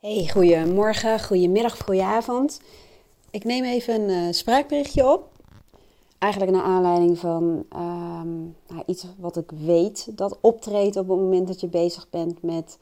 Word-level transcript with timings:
Hey, 0.00 0.28
goedemorgen, 0.28 1.20
goedemiddag, 1.20 1.78
goedenavond. 1.78 2.60
Ik 3.30 3.44
neem 3.44 3.64
even 3.64 3.94
een 4.00 4.26
uh, 4.26 4.32
spraakberichtje 4.32 5.12
op. 5.12 5.28
Eigenlijk 6.18 6.52
naar 6.52 6.62
aanleiding 6.62 7.18
van 7.18 7.64
ehm, 7.68 8.40
nou, 8.40 8.82
iets 8.86 9.06
wat 9.18 9.36
ik 9.36 9.50
weet 9.50 10.16
dat 10.16 10.38
optreedt 10.40 10.96
op 10.96 11.08
het 11.08 11.18
moment 11.18 11.46
dat 11.46 11.60
je 11.60 11.66
bezig 11.66 12.10
bent 12.10 12.42
met 12.42 12.78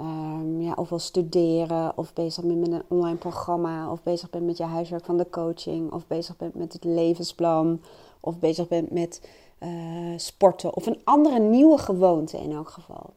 um, 0.00 0.60
ja, 0.60 0.72
ofwel 0.76 0.98
studeren, 0.98 1.92
of 1.96 2.12
bezig 2.12 2.44
bent 2.44 2.60
met 2.60 2.72
een 2.72 2.84
online 2.88 3.18
programma, 3.18 3.92
of 3.92 4.02
bezig 4.02 4.30
bent 4.30 4.46
met 4.46 4.56
je 4.56 4.64
huiswerk 4.64 5.04
van 5.04 5.16
de 5.16 5.30
coaching, 5.30 5.92
of 5.92 6.06
bezig 6.06 6.36
bent 6.36 6.54
met 6.54 6.72
het 6.72 6.84
levensplan, 6.84 7.80
of 8.20 8.38
bezig 8.38 8.68
bent 8.68 8.90
met 8.90 9.28
uh, 9.58 9.68
sporten, 10.16 10.74
of 10.74 10.86
een 10.86 11.00
andere 11.04 11.38
nieuwe 11.38 11.78
gewoonte 11.78 12.38
in 12.38 12.52
elk 12.52 12.68
geval 12.68 13.12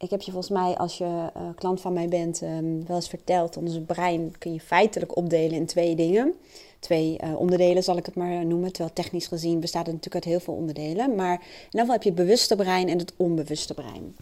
ik 0.00 0.10
heb 0.10 0.20
je 0.22 0.30
volgens 0.32 0.52
mij, 0.52 0.76
als 0.76 0.98
je 0.98 1.04
uh, 1.04 1.42
klant 1.54 1.80
van 1.80 1.92
mij 1.92 2.08
bent, 2.08 2.42
um, 2.42 2.86
wel 2.86 2.96
eens 2.96 3.08
verteld. 3.08 3.56
Ons 3.56 3.80
brein 3.86 4.38
kun 4.38 4.52
je 4.52 4.60
feitelijk 4.60 5.16
opdelen 5.16 5.56
in 5.56 5.66
twee 5.66 5.94
dingen. 5.94 6.34
Twee 6.78 7.18
uh, 7.24 7.40
onderdelen 7.40 7.82
zal 7.82 7.96
ik 7.96 8.06
het 8.06 8.14
maar 8.14 8.46
noemen. 8.46 8.72
Terwijl 8.72 8.94
technisch 8.94 9.26
gezien 9.26 9.60
bestaat 9.60 9.86
het 9.86 9.94
natuurlijk 9.94 10.24
uit 10.24 10.34
heel 10.34 10.44
veel 10.44 10.54
onderdelen. 10.54 11.14
Maar 11.14 11.34
in 11.34 11.64
ieder 11.64 11.80
geval 11.80 11.92
heb 11.92 12.02
je 12.02 12.08
het 12.08 12.18
bewuste 12.18 12.56
brein 12.56 12.88
en 12.88 12.98
het 12.98 13.12
onbewuste 13.16 13.74
brein. 13.74 14.16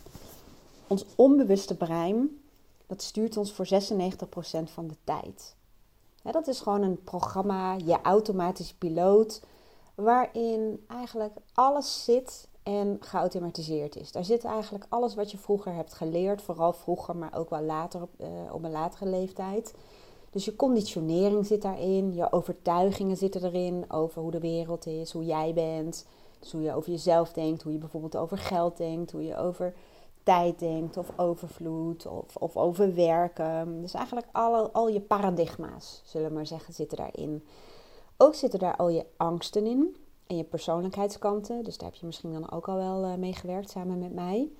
Ons 0.86 1.04
onbewuste 1.14 1.76
brein, 1.76 2.40
dat 2.86 3.02
stuurt 3.02 3.36
ons 3.36 3.52
voor 3.52 3.66
96% 3.66 3.70
van 4.64 4.88
de 4.88 4.96
tijd. 5.04 5.54
Dat 6.22 6.48
is 6.48 6.60
gewoon 6.60 6.82
een 6.82 7.02
programma, 7.04 7.76
je 7.84 8.00
automatische 8.02 8.76
piloot, 8.76 9.40
waarin 9.94 10.84
eigenlijk 10.88 11.32
alles 11.54 12.04
zit 12.04 12.48
en 12.68 12.96
geautomatiseerd 13.00 13.96
is. 13.96 14.12
Daar 14.12 14.24
zit 14.24 14.44
eigenlijk 14.44 14.86
alles 14.88 15.14
wat 15.14 15.30
je 15.30 15.38
vroeger 15.38 15.74
hebt 15.74 15.94
geleerd, 15.94 16.42
vooral 16.42 16.72
vroeger, 16.72 17.16
maar 17.16 17.34
ook 17.34 17.50
wel 17.50 17.62
later 17.62 18.02
op, 18.02 18.10
uh, 18.20 18.26
op 18.52 18.64
een 18.64 18.70
latere 18.70 19.06
leeftijd. 19.06 19.74
Dus 20.30 20.44
je 20.44 20.56
conditionering 20.56 21.46
zit 21.46 21.62
daarin, 21.62 22.14
je 22.14 22.32
overtuigingen 22.32 23.16
zitten 23.16 23.44
erin 23.44 23.84
over 23.88 24.22
hoe 24.22 24.30
de 24.30 24.40
wereld 24.40 24.86
is, 24.86 25.12
hoe 25.12 25.24
jij 25.24 25.54
bent. 25.54 26.06
Dus 26.38 26.52
hoe 26.52 26.62
je 26.62 26.74
over 26.74 26.90
jezelf 26.90 27.32
denkt, 27.32 27.62
hoe 27.62 27.72
je 27.72 27.78
bijvoorbeeld 27.78 28.16
over 28.16 28.38
geld 28.38 28.76
denkt, 28.76 29.10
hoe 29.10 29.24
je 29.24 29.36
over 29.36 29.74
tijd 30.22 30.58
denkt 30.58 30.96
of 30.96 31.12
overvloed 31.16 32.06
of, 32.06 32.36
of 32.36 32.56
over 32.56 32.94
werken. 32.94 33.80
Dus 33.80 33.94
eigenlijk 33.94 34.26
al, 34.32 34.70
al 34.70 34.88
je 34.88 35.00
paradigma's, 35.00 36.02
zullen 36.04 36.28
we 36.28 36.34
maar 36.34 36.46
zeggen, 36.46 36.74
zitten 36.74 36.96
daarin. 36.96 37.44
Ook 38.16 38.34
zitten 38.34 38.58
daar 38.58 38.76
al 38.76 38.88
je 38.88 39.06
angsten 39.16 39.66
in 39.66 39.96
en 40.28 40.36
je 40.36 40.44
persoonlijkheidskanten. 40.44 41.64
Dus 41.64 41.78
daar 41.78 41.90
heb 41.90 41.98
je 41.98 42.06
misschien 42.06 42.32
dan 42.32 42.50
ook 42.50 42.68
al 42.68 42.76
wel 42.76 43.04
uh, 43.04 43.14
mee 43.14 43.32
gewerkt 43.32 43.70
samen 43.70 43.98
met 43.98 44.12
mij. 44.12 44.50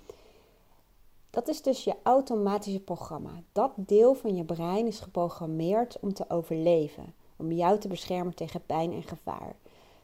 Dat 1.31 1.49
is 1.49 1.63
dus 1.63 1.85
je 1.85 1.95
automatische 2.03 2.81
programma. 2.81 3.31
Dat 3.53 3.73
deel 3.77 4.15
van 4.15 4.37
je 4.37 4.45
brein 4.45 4.87
is 4.87 5.01
geprogrammeerd 5.01 6.01
om 6.01 6.13
te 6.13 6.25
overleven, 6.29 7.15
om 7.37 7.53
jou 7.53 7.79
te 7.79 7.89
beschermen 7.89 8.35
tegen 8.35 8.67
pijn 8.67 8.93
en 8.93 9.03
gevaar. 9.03 9.57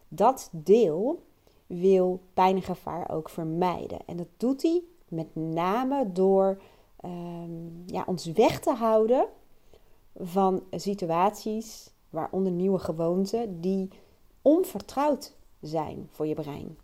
Dat 0.09 0.49
deel 0.53 1.23
wil 1.67 2.21
pijn 2.35 2.57
en 2.57 2.63
gevaar 2.63 3.11
ook 3.11 3.29
vermijden. 3.29 3.99
En 4.07 4.17
dat 4.17 4.29
doet 4.37 4.63
hij 4.63 4.83
met 5.09 5.35
name 5.35 6.13
door 6.13 6.61
um, 7.05 7.83
ja, 7.87 8.05
ons 8.07 8.27
weg 8.27 8.61
te 8.61 8.73
houden 8.73 9.27
van 10.17 10.63
situaties, 10.71 11.91
waaronder 12.11 12.53
nieuwe 12.53 12.79
gewoonten, 12.79 13.61
die 13.61 13.89
onvertrouwd 14.43 15.37
zijn 15.67 16.09
voor 16.11 16.27
je 16.27 16.35
brein. 16.35 16.79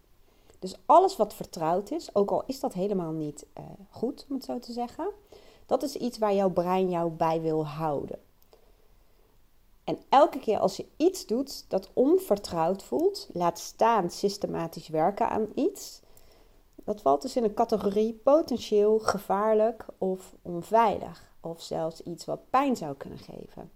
Dus 0.59 0.77
alles 0.87 1.17
wat 1.17 1.35
vertrouwd 1.35 1.91
is, 1.91 2.15
ook 2.15 2.31
al 2.31 2.43
is 2.47 2.61
dat 2.61 2.73
helemaal 2.73 3.13
niet 3.13 3.47
uh, 3.59 3.65
goed, 3.91 4.27
om 4.29 4.35
het 4.35 4.45
zo 4.45 4.59
te 4.59 4.73
zeggen, 4.73 5.11
dat 5.67 5.83
is 5.83 5.97
iets 5.97 6.19
waar 6.19 6.35
jouw 6.35 6.51
brein 6.51 6.91
jou 6.91 7.11
bij 7.11 7.41
wil 7.41 7.67
houden. 7.67 8.19
En 9.85 9.99
elke 10.09 10.39
keer 10.39 10.59
als 10.59 10.77
je 10.77 10.87
iets 10.97 11.27
doet 11.27 11.65
dat 11.69 11.91
onvertrouwd 11.93 12.83
voelt, 12.83 13.29
laat 13.33 13.59
staan 13.59 14.11
systematisch 14.11 14.89
werken 14.89 15.29
aan 15.29 15.47
iets, 15.55 16.01
dat 16.85 17.01
valt 17.01 17.23
dus 17.23 17.37
in 17.37 17.45
een 17.45 17.55
categorie 17.55 18.13
potentieel 18.13 18.99
gevaarlijk 18.99 19.87
of 19.99 20.35
onveilig. 20.43 21.29
Of 21.41 21.63
zelfs 21.63 22.03
iets 22.03 22.25
wat 22.25 22.51
pijn 22.51 22.77
zou 22.77 22.97
kunnen 22.97 23.19
geven. 23.19 23.71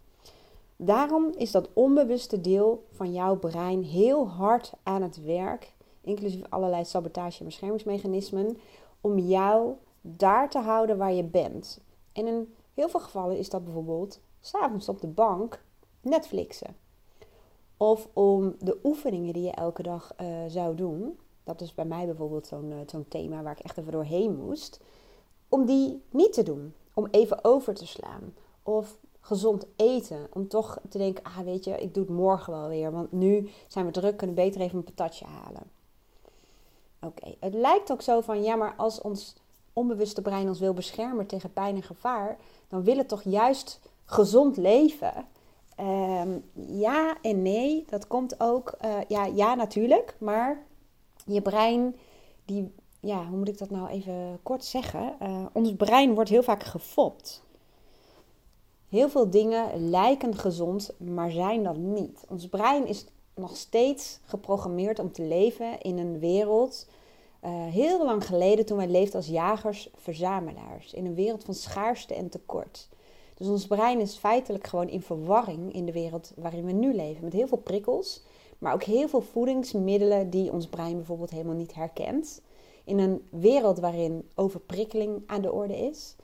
Daarom 0.76 1.32
is 1.36 1.50
dat 1.50 1.68
onbewuste 1.72 2.40
deel 2.40 2.84
van 2.90 3.12
jouw 3.12 3.36
brein 3.36 3.82
heel 3.82 4.28
hard 4.28 4.72
aan 4.82 5.02
het 5.02 5.22
werk, 5.22 5.74
inclusief 6.00 6.42
allerlei 6.48 6.84
sabotage- 6.84 7.38
en 7.38 7.44
beschermingsmechanismen, 7.44 8.56
om 9.00 9.18
jou 9.18 9.74
daar 10.00 10.50
te 10.50 10.58
houden 10.58 10.98
waar 10.98 11.12
je 11.12 11.24
bent. 11.24 11.80
En 12.12 12.26
in 12.26 12.54
heel 12.74 12.88
veel 12.88 13.00
gevallen 13.00 13.38
is 13.38 13.50
dat 13.50 13.64
bijvoorbeeld 13.64 14.20
s'avonds 14.40 14.88
op 14.88 15.00
de 15.00 15.06
bank 15.06 15.64
Netflixen. 16.00 16.76
Of 17.76 18.08
om 18.12 18.54
de 18.58 18.78
oefeningen 18.84 19.32
die 19.32 19.42
je 19.42 19.50
elke 19.50 19.82
dag 19.82 20.12
uh, 20.20 20.26
zou 20.48 20.74
doen, 20.74 21.18
dat 21.44 21.60
is 21.60 21.74
bij 21.74 21.84
mij 21.84 22.06
bijvoorbeeld 22.06 22.46
zo'n 22.46 22.70
uh, 22.70 22.76
zo'n 22.86 23.08
thema 23.08 23.42
waar 23.42 23.58
ik 23.58 23.64
echt 23.64 23.78
even 23.78 23.92
doorheen 23.92 24.36
moest, 24.36 24.80
om 25.48 25.64
die 25.64 26.02
niet 26.10 26.32
te 26.32 26.42
doen. 26.42 26.74
Om 26.94 27.08
even 27.10 27.44
over 27.44 27.74
te 27.74 27.86
slaan. 27.86 28.34
Of 28.62 28.98
gezond 29.24 29.66
eten. 29.76 30.26
Om 30.32 30.48
toch 30.48 30.78
te 30.88 30.98
denken, 30.98 31.24
ah 31.24 31.38
weet 31.38 31.64
je, 31.64 31.80
ik 31.80 31.94
doe 31.94 32.04
het 32.04 32.12
morgen 32.12 32.52
wel 32.52 32.68
weer. 32.68 32.92
Want 32.92 33.12
nu 33.12 33.50
zijn 33.68 33.86
we 33.86 33.92
druk, 33.92 34.16
kunnen 34.16 34.36
beter 34.36 34.60
even 34.60 34.78
een 34.78 34.84
patatje 34.84 35.24
halen. 35.24 35.62
Oké, 37.00 37.34
het 37.40 37.54
lijkt 37.54 37.92
ook 37.92 38.02
zo 38.02 38.20
van, 38.20 38.42
ja 38.42 38.56
maar 38.56 38.74
als 38.76 39.00
ons 39.00 39.34
onbewuste 39.72 40.22
brein 40.22 40.48
ons 40.48 40.58
wil 40.58 40.72
beschermen 40.72 41.26
tegen 41.26 41.52
pijn 41.52 41.74
en 41.76 41.82
gevaar, 41.82 42.38
dan 42.68 42.82
wil 42.82 42.96
het 42.96 43.08
toch 43.08 43.22
juist 43.22 43.80
gezond 44.04 44.56
leven. 44.56 45.26
Um, 45.80 46.44
ja 46.66 47.16
en 47.22 47.42
nee, 47.42 47.84
dat 47.88 48.06
komt 48.06 48.40
ook, 48.40 48.76
uh, 48.84 48.96
ja, 49.08 49.24
ja 49.24 49.54
natuurlijk, 49.54 50.16
maar 50.20 50.62
je 51.26 51.42
brein, 51.42 51.96
die, 52.44 52.74
ja, 53.00 53.26
hoe 53.26 53.38
moet 53.38 53.48
ik 53.48 53.58
dat 53.58 53.70
nou 53.70 53.88
even 53.88 54.38
kort 54.42 54.64
zeggen? 54.64 55.16
Uh, 55.22 55.46
ons 55.52 55.74
brein 55.74 56.14
wordt 56.14 56.30
heel 56.30 56.42
vaak 56.42 56.62
gefopt. 56.62 57.42
Heel 58.94 59.08
veel 59.08 59.30
dingen 59.30 59.90
lijken 59.90 60.36
gezond, 60.36 60.90
maar 60.98 61.30
zijn 61.30 61.62
dat 61.62 61.76
niet. 61.76 62.24
Ons 62.28 62.48
brein 62.48 62.86
is 62.86 63.06
nog 63.34 63.56
steeds 63.56 64.18
geprogrammeerd 64.24 64.98
om 64.98 65.12
te 65.12 65.22
leven 65.22 65.80
in 65.80 65.98
een 65.98 66.18
wereld. 66.18 66.88
Uh, 67.44 67.50
heel 67.50 68.04
lang 68.04 68.26
geleden, 68.26 68.66
toen 68.66 68.76
wij 68.76 68.88
leefden 68.88 69.16
als 69.16 69.26
jagers-verzamelaars. 69.26 70.92
In 70.92 71.06
een 71.06 71.14
wereld 71.14 71.44
van 71.44 71.54
schaarste 71.54 72.14
en 72.14 72.28
tekort. 72.28 72.88
Dus 73.34 73.48
ons 73.48 73.66
brein 73.66 74.00
is 74.00 74.16
feitelijk 74.16 74.66
gewoon 74.66 74.88
in 74.88 75.02
verwarring 75.02 75.72
in 75.72 75.86
de 75.86 75.92
wereld 75.92 76.32
waarin 76.36 76.64
we 76.64 76.72
nu 76.72 76.94
leven. 76.94 77.24
Met 77.24 77.32
heel 77.32 77.48
veel 77.48 77.58
prikkels, 77.58 78.22
maar 78.58 78.74
ook 78.74 78.82
heel 78.82 79.08
veel 79.08 79.22
voedingsmiddelen 79.22 80.30
die 80.30 80.52
ons 80.52 80.66
brein 80.66 80.96
bijvoorbeeld 80.96 81.30
helemaal 81.30 81.56
niet 81.56 81.74
herkent. 81.74 82.42
In 82.84 82.98
een 82.98 83.22
wereld 83.30 83.78
waarin 83.78 84.28
overprikkeling 84.34 85.22
aan 85.26 85.42
de 85.42 85.52
orde 85.52 85.76
is. 85.76 86.16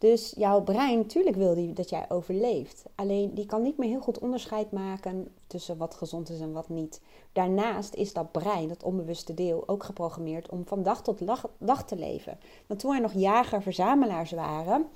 Dus 0.00 0.32
jouw 0.36 0.62
brein, 0.62 0.98
natuurlijk 0.98 1.36
wil 1.36 1.54
die 1.54 1.72
dat 1.72 1.90
jij 1.90 2.04
overleeft. 2.08 2.84
Alleen 2.94 3.34
die 3.34 3.46
kan 3.46 3.62
niet 3.62 3.76
meer 3.76 3.88
heel 3.88 4.00
goed 4.00 4.18
onderscheid 4.18 4.72
maken 4.72 5.28
tussen 5.46 5.76
wat 5.76 5.94
gezond 5.94 6.30
is 6.30 6.40
en 6.40 6.52
wat 6.52 6.68
niet. 6.68 7.00
Daarnaast 7.32 7.94
is 7.94 8.12
dat 8.12 8.32
brein, 8.32 8.68
dat 8.68 8.82
onbewuste 8.82 9.34
deel, 9.34 9.68
ook 9.68 9.84
geprogrammeerd 9.84 10.48
om 10.48 10.66
van 10.66 10.82
dag 10.82 11.02
tot 11.02 11.20
dag 11.58 11.84
te 11.84 11.96
leven. 11.96 12.38
Want 12.66 12.80
toen 12.80 12.90
wij 12.90 13.00
nog 13.00 13.12
jager-verzamelaars 13.12 14.30
waren, 14.30 14.86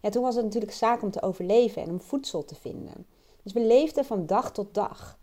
ja, 0.00 0.08
toen 0.08 0.22
was 0.22 0.34
het 0.34 0.44
natuurlijk 0.44 0.72
zaak 0.72 1.02
om 1.02 1.10
te 1.10 1.22
overleven 1.22 1.82
en 1.82 1.90
om 1.90 2.00
voedsel 2.00 2.44
te 2.44 2.54
vinden. 2.54 3.06
Dus 3.42 3.52
we 3.52 3.60
leefden 3.60 4.04
van 4.04 4.26
dag 4.26 4.52
tot 4.52 4.74
dag. 4.74 5.18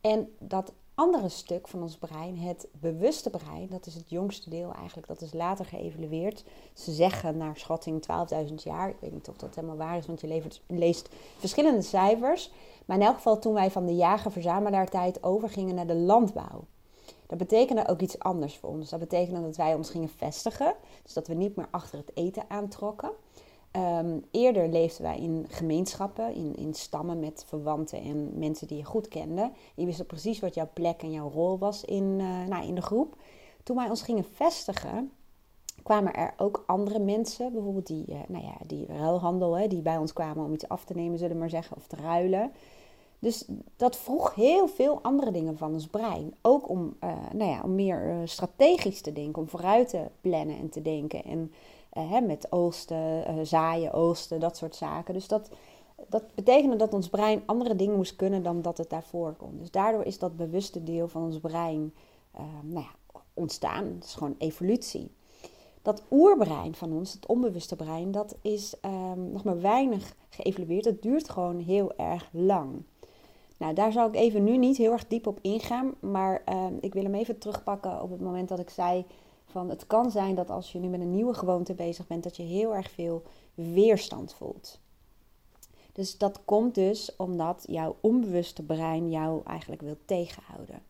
En 0.00 0.34
dat 0.38 0.72
andere 0.98 1.28
stuk 1.28 1.68
van 1.68 1.82
ons 1.82 1.96
brein, 1.96 2.38
het 2.38 2.68
bewuste 2.80 3.30
brein, 3.30 3.68
dat 3.68 3.86
is 3.86 3.94
het 3.94 4.10
jongste 4.10 4.50
deel 4.50 4.72
eigenlijk, 4.72 5.06
dat 5.06 5.20
is 5.20 5.32
later 5.32 5.64
geëvalueerd. 5.64 6.44
Ze 6.72 6.92
zeggen 6.92 7.36
naar 7.36 7.56
schatting 7.56 8.06
12.000 8.48 8.54
jaar. 8.54 8.88
Ik 8.88 8.96
weet 9.00 9.12
niet 9.12 9.28
of 9.28 9.36
dat 9.36 9.54
helemaal 9.54 9.76
waar 9.76 9.96
is, 9.96 10.06
want 10.06 10.20
je 10.20 10.42
leest 10.66 11.08
verschillende 11.36 11.82
cijfers. 11.82 12.50
Maar 12.84 12.96
in 12.96 13.02
elk 13.02 13.14
geval 13.14 13.38
toen 13.38 13.54
wij 13.54 13.70
van 13.70 13.86
de 13.86 13.94
jager-verzamelaar-tijd 13.94 15.22
overgingen 15.22 15.74
naar 15.74 15.86
de 15.86 15.94
landbouw. 15.94 16.64
Dat 17.26 17.38
betekende 17.38 17.88
ook 17.88 18.00
iets 18.00 18.18
anders 18.18 18.56
voor 18.56 18.70
ons. 18.70 18.90
Dat 18.90 19.00
betekende 19.00 19.42
dat 19.42 19.56
wij 19.56 19.74
ons 19.74 19.90
gingen 19.90 20.08
vestigen. 20.08 20.74
Dus 21.02 21.12
dat 21.12 21.26
we 21.26 21.34
niet 21.34 21.56
meer 21.56 21.68
achter 21.70 21.98
het 21.98 22.10
eten 22.14 22.44
aantrokken. 22.48 23.10
Um, 23.76 24.24
eerder 24.30 24.68
leefden 24.68 25.02
wij 25.02 25.18
in 25.18 25.46
gemeenschappen, 25.48 26.34
in, 26.34 26.56
in 26.56 26.74
stammen 26.74 27.20
met 27.20 27.44
verwanten 27.46 28.02
en 28.02 28.38
mensen 28.38 28.66
die 28.66 28.76
je 28.76 28.84
goed 28.84 29.08
kende. 29.08 29.50
Je 29.74 29.84
wist 29.84 30.06
precies 30.06 30.40
wat 30.40 30.54
jouw 30.54 30.68
plek 30.72 31.02
en 31.02 31.10
jouw 31.10 31.30
rol 31.30 31.58
was 31.58 31.84
in, 31.84 32.04
uh, 32.18 32.44
nou, 32.46 32.66
in 32.66 32.74
de 32.74 32.82
groep. 32.82 33.16
Toen 33.62 33.76
wij 33.76 33.88
ons 33.88 34.02
gingen 34.02 34.24
vestigen, 34.24 35.12
kwamen 35.82 36.14
er 36.14 36.34
ook 36.36 36.64
andere 36.66 36.98
mensen, 36.98 37.52
bijvoorbeeld 37.52 37.86
die, 37.86 38.04
uh, 38.08 38.16
nou 38.28 38.44
ja, 38.44 38.56
die 38.66 38.86
ruilhandel, 38.86 39.58
hè, 39.58 39.66
die 39.66 39.82
bij 39.82 39.96
ons 39.96 40.12
kwamen 40.12 40.44
om 40.44 40.52
iets 40.52 40.68
af 40.68 40.84
te 40.84 40.94
nemen, 40.94 41.18
zullen 41.18 41.34
we 41.34 41.40
maar 41.40 41.50
zeggen, 41.50 41.76
of 41.76 41.86
te 41.86 41.96
ruilen. 41.96 42.52
Dus 43.18 43.48
dat 43.76 43.96
vroeg 43.96 44.34
heel 44.34 44.68
veel 44.68 45.02
andere 45.02 45.30
dingen 45.30 45.58
van 45.58 45.72
ons 45.72 45.86
brein. 45.86 46.34
Ook 46.42 46.68
om, 46.68 46.96
uh, 47.04 47.10
nou 47.32 47.50
ja, 47.50 47.60
om 47.62 47.74
meer 47.74 48.20
strategisch 48.24 49.00
te 49.00 49.12
denken, 49.12 49.42
om 49.42 49.48
vooruit 49.48 49.88
te 49.88 50.06
plannen 50.20 50.58
en 50.58 50.68
te 50.68 50.82
denken. 50.82 51.24
En 51.24 51.52
hè, 51.90 52.20
met 52.20 52.52
oogsten, 52.52 53.46
zaaien, 53.46 53.92
oogsten, 53.92 54.40
dat 54.40 54.56
soort 54.56 54.74
zaken. 54.74 55.14
Dus 55.14 55.28
dat, 55.28 55.50
dat 56.08 56.34
betekende 56.34 56.76
dat 56.76 56.94
ons 56.94 57.08
brein 57.08 57.42
andere 57.46 57.76
dingen 57.76 57.96
moest 57.96 58.16
kunnen 58.16 58.42
dan 58.42 58.62
dat 58.62 58.78
het 58.78 58.90
daarvoor 58.90 59.32
kon. 59.32 59.58
Dus 59.58 59.70
daardoor 59.70 60.04
is 60.04 60.18
dat 60.18 60.36
bewuste 60.36 60.82
deel 60.82 61.08
van 61.08 61.22
ons 61.22 61.38
brein 61.38 61.94
nou 62.62 62.84
ja, 62.84 63.20
ontstaan. 63.34 63.84
Het 63.84 64.04
is 64.04 64.14
gewoon 64.14 64.34
evolutie 64.38 65.10
dat 65.88 66.02
oerbrein 66.10 66.74
van 66.74 66.92
ons, 66.92 67.12
het 67.12 67.26
onbewuste 67.26 67.76
brein, 67.76 68.10
dat 68.10 68.36
is 68.42 68.74
um, 68.84 69.32
nog 69.32 69.44
maar 69.44 69.60
weinig 69.60 70.14
geëvalueerd. 70.30 70.84
Het 70.84 71.02
duurt 71.02 71.30
gewoon 71.30 71.58
heel 71.58 71.96
erg 71.96 72.28
lang. 72.32 72.82
Nou, 73.56 73.74
daar 73.74 73.92
zal 73.92 74.08
ik 74.08 74.14
even 74.14 74.44
nu 74.44 74.56
niet 74.56 74.76
heel 74.76 74.92
erg 74.92 75.06
diep 75.06 75.26
op 75.26 75.38
ingaan, 75.42 75.94
maar 76.00 76.42
um, 76.52 76.78
ik 76.80 76.92
wil 76.94 77.02
hem 77.02 77.14
even 77.14 77.38
terugpakken 77.38 78.02
op 78.02 78.10
het 78.10 78.20
moment 78.20 78.48
dat 78.48 78.58
ik 78.58 78.70
zei 78.70 79.04
van 79.50 79.68
het 79.68 79.86
kan 79.86 80.10
zijn 80.10 80.34
dat 80.34 80.50
als 80.50 80.72
je 80.72 80.78
nu 80.78 80.88
met 80.88 81.00
een 81.00 81.10
nieuwe 81.10 81.34
gewoonte 81.34 81.74
bezig 81.74 82.06
bent, 82.06 82.22
dat 82.22 82.36
je 82.36 82.42
heel 82.42 82.74
erg 82.74 82.90
veel 82.90 83.22
weerstand 83.54 84.34
voelt. 84.34 84.80
Dus 85.92 86.18
dat 86.18 86.40
komt 86.44 86.74
dus 86.74 87.16
omdat 87.16 87.64
jouw 87.66 87.96
onbewuste 88.00 88.62
brein 88.62 89.10
jou 89.10 89.40
eigenlijk 89.44 89.82
wil 89.82 89.96
tegenhouden. 90.04 90.82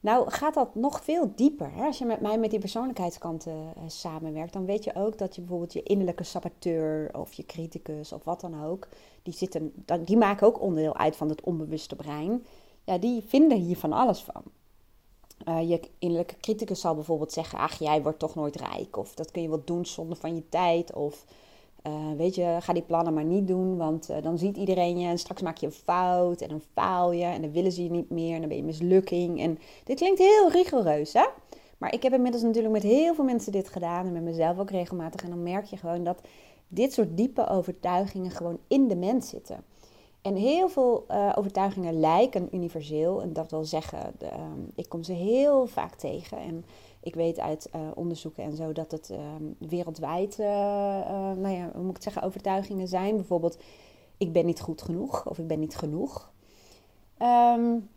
Nou 0.00 0.30
gaat 0.30 0.54
dat 0.54 0.74
nog 0.74 1.04
veel 1.04 1.32
dieper. 1.34 1.72
Als 1.76 1.98
je 1.98 2.04
met 2.04 2.20
mij 2.20 2.38
met 2.38 2.50
die 2.50 2.58
persoonlijkheidskanten 2.58 3.52
uh, 3.52 3.82
samenwerkt, 3.86 4.52
dan 4.52 4.64
weet 4.64 4.84
je 4.84 4.94
ook 4.94 5.18
dat 5.18 5.34
je 5.34 5.40
bijvoorbeeld 5.40 5.72
je 5.72 5.82
innerlijke 5.82 6.24
saboteur 6.24 7.18
of 7.18 7.32
je 7.32 7.46
criticus 7.46 8.12
of 8.12 8.24
wat 8.24 8.40
dan 8.40 8.64
ook, 8.64 8.88
die, 9.22 9.34
zitten, 9.34 9.84
die 10.04 10.16
maken 10.16 10.46
ook 10.46 10.60
onderdeel 10.60 10.96
uit 10.96 11.16
van 11.16 11.28
het 11.28 11.40
onbewuste 11.40 11.96
brein. 11.96 12.44
Ja, 12.84 12.98
die 12.98 13.22
vinden 13.22 13.58
hier 13.58 13.76
van 13.76 13.92
alles 13.92 14.22
van. 14.22 14.42
Uh, 15.48 15.68
je 15.68 15.80
innerlijke 15.98 16.36
criticus 16.40 16.80
zal 16.80 16.94
bijvoorbeeld 16.94 17.32
zeggen: 17.32 17.58
Ach, 17.58 17.78
jij 17.78 18.02
wordt 18.02 18.18
toch 18.18 18.34
nooit 18.34 18.56
rijk. 18.56 18.96
Of 18.96 19.14
dat 19.14 19.30
kun 19.30 19.42
je 19.42 19.48
wel 19.48 19.62
doen 19.64 19.86
zonder 19.86 20.16
van 20.16 20.34
je 20.34 20.48
tijd. 20.48 20.94
Of 20.94 21.24
uh, 21.86 22.12
weet 22.16 22.34
je, 22.34 22.56
ga 22.60 22.72
die 22.72 22.82
plannen 22.82 23.14
maar 23.14 23.24
niet 23.24 23.48
doen, 23.48 23.76
want 23.76 24.10
uh, 24.10 24.16
dan 24.22 24.38
ziet 24.38 24.56
iedereen 24.56 24.98
je 24.98 25.08
en 25.08 25.18
straks 25.18 25.42
maak 25.42 25.56
je 25.56 25.66
een 25.66 25.72
fout 25.72 26.40
en 26.40 26.48
dan 26.48 26.62
faal 26.72 27.12
je 27.12 27.24
en 27.24 27.40
dan 27.42 27.52
willen 27.52 27.72
ze 27.72 27.82
je 27.82 27.90
niet 27.90 28.10
meer 28.10 28.34
en 28.34 28.40
dan 28.40 28.48
ben 28.48 28.58
je 28.58 28.64
mislukking. 28.64 29.40
En 29.40 29.58
dit 29.84 29.96
klinkt 29.96 30.18
heel 30.18 30.50
rigoureus, 30.50 31.12
hè? 31.12 31.26
Maar 31.78 31.92
ik 31.94 32.02
heb 32.02 32.12
inmiddels 32.12 32.42
natuurlijk 32.42 32.72
met 32.72 32.82
heel 32.82 33.14
veel 33.14 33.24
mensen 33.24 33.52
dit 33.52 33.68
gedaan 33.68 34.06
en 34.06 34.12
met 34.12 34.22
mezelf 34.22 34.58
ook 34.58 34.70
regelmatig. 34.70 35.22
En 35.22 35.28
dan 35.28 35.42
merk 35.42 35.64
je 35.64 35.76
gewoon 35.76 36.04
dat 36.04 36.20
dit 36.68 36.92
soort 36.92 37.16
diepe 37.16 37.48
overtuigingen 37.48 38.30
gewoon 38.30 38.58
in 38.68 38.88
de 38.88 38.96
mens 38.96 39.28
zitten. 39.28 39.64
En 40.22 40.34
heel 40.34 40.68
veel 40.68 41.04
uh, 41.10 41.32
overtuigingen 41.34 42.00
lijken 42.00 42.48
universeel. 42.52 43.22
En 43.22 43.32
dat 43.32 43.50
wil 43.50 43.64
zeggen, 43.64 44.14
de, 44.18 44.26
um, 44.26 44.70
ik 44.74 44.88
kom 44.88 45.02
ze 45.02 45.12
heel 45.12 45.66
vaak 45.66 45.94
tegen. 45.94 46.38
En 46.38 46.64
ik 47.02 47.14
weet 47.14 47.38
uit 47.38 47.68
uh, 47.74 47.80
onderzoeken 47.94 48.44
en 48.44 48.56
zo 48.56 48.72
dat 48.72 48.90
het 48.90 49.10
uh, 49.12 49.18
wereldwijd, 49.58 50.38
uh, 50.38 50.46
nou 51.36 51.48
ja, 51.48 51.70
hoe 51.74 51.84
moet 51.84 51.96
ik 51.96 52.02
zeggen, 52.02 52.22
overtuigingen 52.22 52.88
zijn. 52.88 53.16
Bijvoorbeeld, 53.16 53.58
ik 54.16 54.32
ben 54.32 54.46
niet 54.46 54.60
goed 54.60 54.82
genoeg 54.82 55.28
of 55.28 55.38
ik 55.38 55.46
ben 55.46 55.58
niet 55.58 55.76
genoeg. 55.76 56.32
Um, 57.18 57.88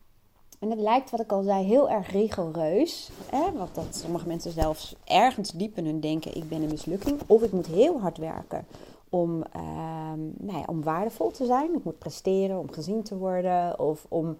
en 0.60 0.70
het 0.70 0.80
lijkt, 0.80 1.10
wat 1.10 1.20
ik 1.20 1.32
al 1.32 1.44
zei, 1.44 1.66
heel 1.66 1.90
erg 1.90 2.12
rigoureus. 2.12 3.10
Hè? 3.30 3.52
Want 3.52 3.76
dat 3.76 3.96
sommige 3.96 4.28
mensen 4.28 4.52
zelfs 4.52 4.96
ergens 5.06 5.52
diep 5.52 5.78
in 5.78 5.86
hun 5.86 6.00
denken, 6.00 6.36
ik 6.36 6.50
ben 6.50 6.62
een 6.62 6.70
mislukking. 6.70 7.20
Of 7.28 7.42
ik 7.42 7.52
moet 7.52 7.68
heel 7.68 8.00
hard 8.00 8.18
werken 8.18 8.66
om, 9.14 9.30
um, 9.32 10.34
nou 10.38 10.58
ja, 10.58 10.64
om 10.66 10.84
waardevol 10.84 11.32
te 11.32 11.46
zijn. 11.46 11.76
Ik 11.76 11.84
moet 11.84 12.00
presteren 12.00 12.60
om 12.60 12.72
gezien 12.72 13.04
te 13.04 13.18
worden 13.18 13.80
of 13.80 14.06
om 14.10 14.38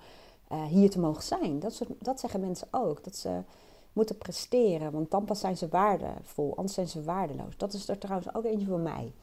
hier 0.68 0.90
te 0.90 1.00
mogen 1.00 1.24
zijn. 1.24 1.60
Dat, 1.60 1.74
soort, 1.74 1.90
dat 2.00 2.20
zeggen 2.20 2.40
mensen 2.40 2.68
ook. 2.72 3.04
Dat 3.04 3.16
ze 3.16 3.42
moeten 3.94 4.18
presteren. 4.18 4.92
Want 4.92 5.12
dan 5.12 5.26
pas 5.26 5.40
zijn 5.40 5.58
ze 5.58 5.68
waardevol, 5.68 6.56
anders 6.56 6.74
zijn 6.74 6.88
ze 6.88 7.04
waardeloos. 7.04 7.58
Dat 7.58 7.74
is 7.74 7.88
er 7.88 7.98
trouwens 7.98 8.36
ook 8.36 8.46
eentje 8.46 8.68
voor 8.68 8.80
mij. 8.80 9.14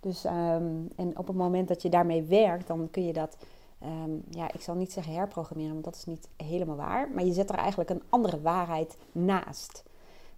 Dus, 0.00 0.24
um, 0.24 0.88
en 0.96 1.18
op 1.18 1.26
het 1.26 1.36
moment 1.36 1.68
dat 1.68 1.82
je 1.82 1.88
daarmee 1.88 2.22
werkt, 2.22 2.66
dan 2.66 2.88
kun 2.90 3.04
je 3.06 3.12
dat, 3.12 3.36
um, 3.82 4.24
ja, 4.30 4.52
ik 4.52 4.60
zal 4.60 4.74
niet 4.74 4.92
zeggen 4.92 5.14
herprogrammeren, 5.14 5.72
want 5.72 5.84
dat 5.84 5.94
is 5.94 6.04
niet 6.04 6.28
helemaal 6.36 6.76
waar. 6.76 7.10
Maar 7.10 7.24
je 7.24 7.32
zet 7.32 7.50
er 7.50 7.56
eigenlijk 7.56 7.90
een 7.90 8.02
andere 8.08 8.40
waarheid 8.40 8.96
naast. 9.12 9.84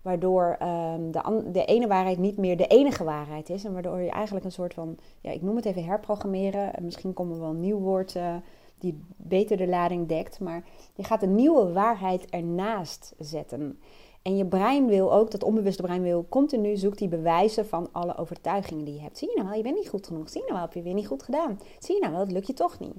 Waardoor 0.02 0.58
um, 0.62 1.10
de, 1.10 1.50
de 1.52 1.64
ene 1.64 1.86
waarheid 1.86 2.18
niet 2.18 2.36
meer 2.36 2.56
de 2.56 2.66
enige 2.66 3.04
waarheid 3.04 3.50
is. 3.50 3.64
En 3.64 3.72
waardoor 3.72 4.00
je 4.00 4.10
eigenlijk 4.10 4.44
een 4.44 4.52
soort 4.52 4.74
van, 4.74 4.98
ja, 5.20 5.30
ik 5.30 5.42
noem 5.42 5.56
het 5.56 5.64
even 5.64 5.84
herprogrammeren. 5.84 6.74
En 6.74 6.84
misschien 6.84 7.12
komt 7.12 7.32
er 7.32 7.40
wel 7.40 7.50
een 7.50 7.60
nieuw 7.60 7.78
woord 7.78 8.14
uh, 8.14 8.34
die 8.78 9.00
beter 9.16 9.56
de 9.56 9.68
lading 9.68 10.08
dekt. 10.08 10.40
Maar 10.40 10.64
je 10.94 11.04
gaat 11.04 11.22
een 11.22 11.34
nieuwe 11.34 11.72
waarheid 11.72 12.30
ernaast 12.30 13.14
zetten. 13.18 13.78
En 14.22 14.36
je 14.36 14.46
brein 14.46 14.86
wil 14.86 15.12
ook, 15.12 15.30
dat 15.30 15.42
onbewuste 15.42 15.82
brein 15.82 16.02
wil, 16.02 16.26
continu 16.28 16.76
zoekt 16.76 16.98
die 16.98 17.08
bewijzen 17.08 17.66
van 17.66 17.88
alle 17.92 18.16
overtuigingen 18.16 18.84
die 18.84 18.94
je 18.94 19.00
hebt. 19.00 19.18
Zie 19.18 19.28
je 19.28 19.34
nou 19.34 19.48
wel, 19.48 19.56
je 19.56 19.62
bent 19.62 19.76
niet 19.76 19.88
goed 19.88 20.06
genoeg. 20.06 20.28
Zie 20.28 20.40
je 20.40 20.46
nou 20.46 20.58
wel, 20.58 20.68
heb 20.68 20.76
je 20.76 20.82
weer 20.82 20.94
niet 20.94 21.06
goed 21.06 21.22
gedaan. 21.22 21.60
Zie 21.78 21.94
je 21.94 22.00
nou 22.00 22.12
wel, 22.12 22.20
het 22.20 22.32
lukt 22.32 22.46
je 22.46 22.52
toch 22.52 22.78
niet. 22.78 22.96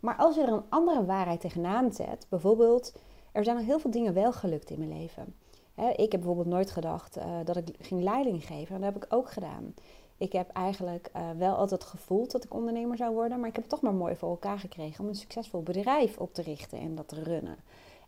Maar 0.00 0.16
als 0.16 0.34
je 0.34 0.42
er 0.42 0.52
een 0.52 0.64
andere 0.68 1.04
waarheid 1.04 1.40
tegenaan 1.40 1.92
zet, 1.92 2.26
bijvoorbeeld, 2.28 2.94
er 3.32 3.44
zijn 3.44 3.56
nog 3.56 3.66
heel 3.66 3.78
veel 3.78 3.90
dingen 3.90 4.14
wel 4.14 4.32
gelukt 4.32 4.70
in 4.70 4.78
mijn 4.78 4.98
leven. 4.98 5.34
Ik 5.74 6.12
heb 6.12 6.20
bijvoorbeeld 6.20 6.46
nooit 6.46 6.70
gedacht 6.70 7.16
uh, 7.16 7.24
dat 7.44 7.56
ik 7.56 7.68
ging 7.80 8.02
leiding 8.02 8.46
geven. 8.46 8.74
En 8.74 8.80
dat 8.80 8.94
heb 8.94 9.04
ik 9.04 9.12
ook 9.12 9.30
gedaan. 9.30 9.74
Ik 10.16 10.32
heb 10.32 10.50
eigenlijk 10.50 11.10
uh, 11.16 11.30
wel 11.30 11.54
altijd 11.54 11.84
gevoeld 11.84 12.30
dat 12.30 12.44
ik 12.44 12.54
ondernemer 12.54 12.96
zou 12.96 13.14
worden, 13.14 13.40
maar 13.40 13.48
ik 13.48 13.54
heb 13.54 13.64
het 13.64 13.72
toch 13.72 13.82
maar 13.82 13.94
mooi 13.94 14.16
voor 14.16 14.30
elkaar 14.30 14.58
gekregen 14.58 15.04
om 15.04 15.08
een 15.08 15.14
succesvol 15.14 15.62
bedrijf 15.62 16.18
op 16.18 16.34
te 16.34 16.42
richten 16.42 16.78
en 16.78 16.94
dat 16.94 17.08
te 17.08 17.22
runnen. 17.22 17.56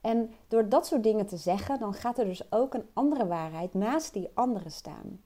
En 0.00 0.30
door 0.48 0.68
dat 0.68 0.86
soort 0.86 1.02
dingen 1.02 1.26
te 1.26 1.36
zeggen, 1.36 1.78
dan 1.78 1.94
gaat 1.94 2.18
er 2.18 2.24
dus 2.24 2.52
ook 2.52 2.74
een 2.74 2.86
andere 2.92 3.26
waarheid 3.26 3.74
naast 3.74 4.12
die 4.12 4.28
andere 4.34 4.70
staan. 4.70 5.20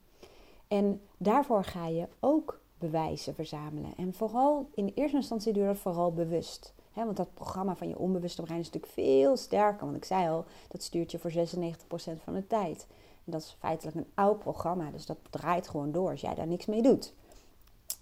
En 0.67 1.01
daarvoor 1.17 1.63
ga 1.63 1.87
je 1.87 2.07
ook 2.19 2.59
bewijzen 2.77 3.35
verzamelen. 3.35 3.93
En 3.97 4.13
vooral 4.13 4.69
in 4.73 4.91
eerste 4.95 5.17
instantie 5.17 5.53
doe 5.53 5.61
je 5.61 5.67
dat 5.67 5.77
vooral 5.77 6.13
bewust. 6.13 6.73
Want 6.93 7.17
dat 7.17 7.33
programma 7.33 7.75
van 7.75 7.87
je 7.87 7.97
onbewuste 7.97 8.41
brein 8.41 8.59
is 8.59 8.65
natuurlijk 8.65 8.93
veel 8.93 9.37
sterker. 9.37 9.85
Want 9.85 9.97
ik 9.97 10.05
zei 10.05 10.29
al, 10.29 10.45
dat 10.67 10.83
stuurt 10.83 11.11
je 11.11 11.19
voor 11.19 11.31
96% 11.31 12.23
van 12.23 12.33
de 12.33 12.47
tijd. 12.47 12.87
En 13.25 13.31
dat 13.31 13.41
is 13.41 13.55
feitelijk 13.59 13.97
een 13.97 14.11
oud 14.13 14.39
programma, 14.39 14.91
dus 14.91 15.05
dat 15.05 15.17
draait 15.29 15.69
gewoon 15.69 15.91
door 15.91 16.09
als 16.09 16.21
jij 16.21 16.35
daar 16.35 16.47
niks 16.47 16.65
mee 16.65 16.81
doet. 16.81 17.13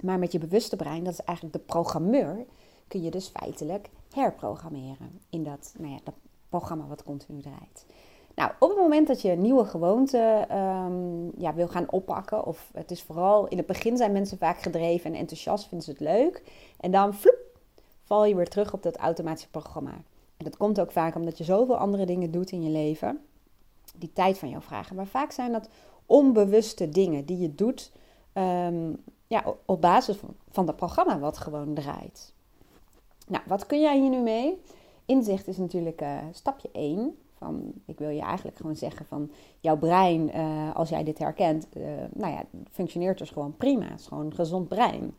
Maar 0.02 0.20
met 0.20 0.32
je 0.32 0.40
bewuste 0.40 0.76
brein, 0.76 1.04
dat 1.04 1.14
is 1.14 1.24
eigenlijk 1.24 1.58
de 1.58 1.64
programmeur, 1.64 2.46
kun 2.88 3.02
je 3.02 3.12
dus 3.12 3.28
feitelijk 3.28 3.90
herprogrammeren 4.14 5.20
in 5.30 5.44
dat, 5.44 5.74
nou 5.78 5.92
ja, 5.94 6.00
dat 6.04 6.14
programma 6.50 6.86
wat 6.88 7.04
continu 7.04 7.42
draait. 7.42 7.86
Nou, 8.36 8.52
op 8.60 8.70
het 8.70 8.78
moment 8.78 9.08
dat 9.08 9.22
je 9.22 9.32
een 9.32 9.42
nieuwe 9.42 9.66
gewoonte 9.66 10.48
um, 10.52 11.32
ja, 11.38 11.54
wil 11.54 11.68
gaan 11.68 11.92
oppakken, 11.92 12.46
of 12.46 12.70
het 12.74 12.92
is 12.92 13.04
vooral 13.04 13.48
in 13.48 13.58
het 13.58 13.66
begin 13.66 13.98
zijn 13.98 14.12
mensen 14.12 14.38
vaak 14.38 14.62
gedreven 14.62 15.14
en 15.14 15.20
enthousiast, 15.20 15.68
vinden 15.68 15.86
ze 15.86 15.92
het 15.92 16.00
leuk. 16.00 16.44
En 16.80 16.92
dan 16.92 17.14
floep, 17.14 17.49
val 18.10 18.26
je 18.26 18.36
weer 18.36 18.50
terug 18.50 18.74
op 18.74 18.84
dat 18.84 18.98
automatische 18.98 19.50
programma. 19.50 19.92
En 20.38 20.46
dat 20.46 20.58
komt 20.58 20.80
ook 20.80 20.92
vaak 20.92 21.16
omdat 21.16 21.38
je 21.38 21.44
zoveel 21.44 21.78
andere 21.78 22.06
dingen 22.06 22.32
doet 22.32 22.52
in 22.52 22.64
je 22.64 22.70
leven 22.70 23.20
die 23.98 24.14
tijd 24.14 24.38
van 24.38 24.50
jou 24.50 24.62
vragen. 24.62 24.96
Maar 24.96 25.08
vaak 25.08 25.32
zijn 25.32 25.52
dat 25.52 25.70
onbewuste 26.06 26.90
dingen 26.90 27.26
die 27.26 27.38
je 27.38 27.56
doet 27.56 27.92
um, 28.34 29.04
ja, 29.28 29.44
op 29.66 29.82
basis 29.82 30.16
van, 30.18 30.30
van 30.50 30.66
dat 30.66 30.76
programma 30.76 31.20
wat 31.20 31.38
gewoon 31.38 31.74
draait. 31.74 32.34
Nou, 33.28 33.44
wat 33.48 33.66
kun 33.66 33.80
jij 33.80 34.00
hier 34.00 34.10
nu 34.10 34.20
mee? 34.22 34.62
Inzicht 35.06 35.48
is 35.48 35.58
natuurlijk 35.58 36.02
uh, 36.02 36.18
stapje 36.32 36.70
1. 36.72 37.18
Van, 37.38 37.74
ik 37.86 38.00
wil 38.00 38.10
je 38.10 38.22
eigenlijk 38.22 38.58
gewoon 38.58 38.76
zeggen 38.76 39.06
van 39.06 39.32
jouw 39.60 39.78
brein, 39.78 40.36
uh, 40.36 40.76
als 40.76 40.90
jij 40.90 41.04
dit 41.04 41.20
herkent, 41.20 41.68
uh, 41.78 41.84
nou 42.14 42.34
ja, 42.34 42.44
functioneert 42.72 43.18
dus 43.18 43.30
gewoon 43.30 43.58
prima. 43.58 43.86
Het 43.86 44.00
is 44.00 44.08
gewoon 44.08 44.26
een 44.26 44.36
gezond 44.36 44.68
brein. 44.68 45.16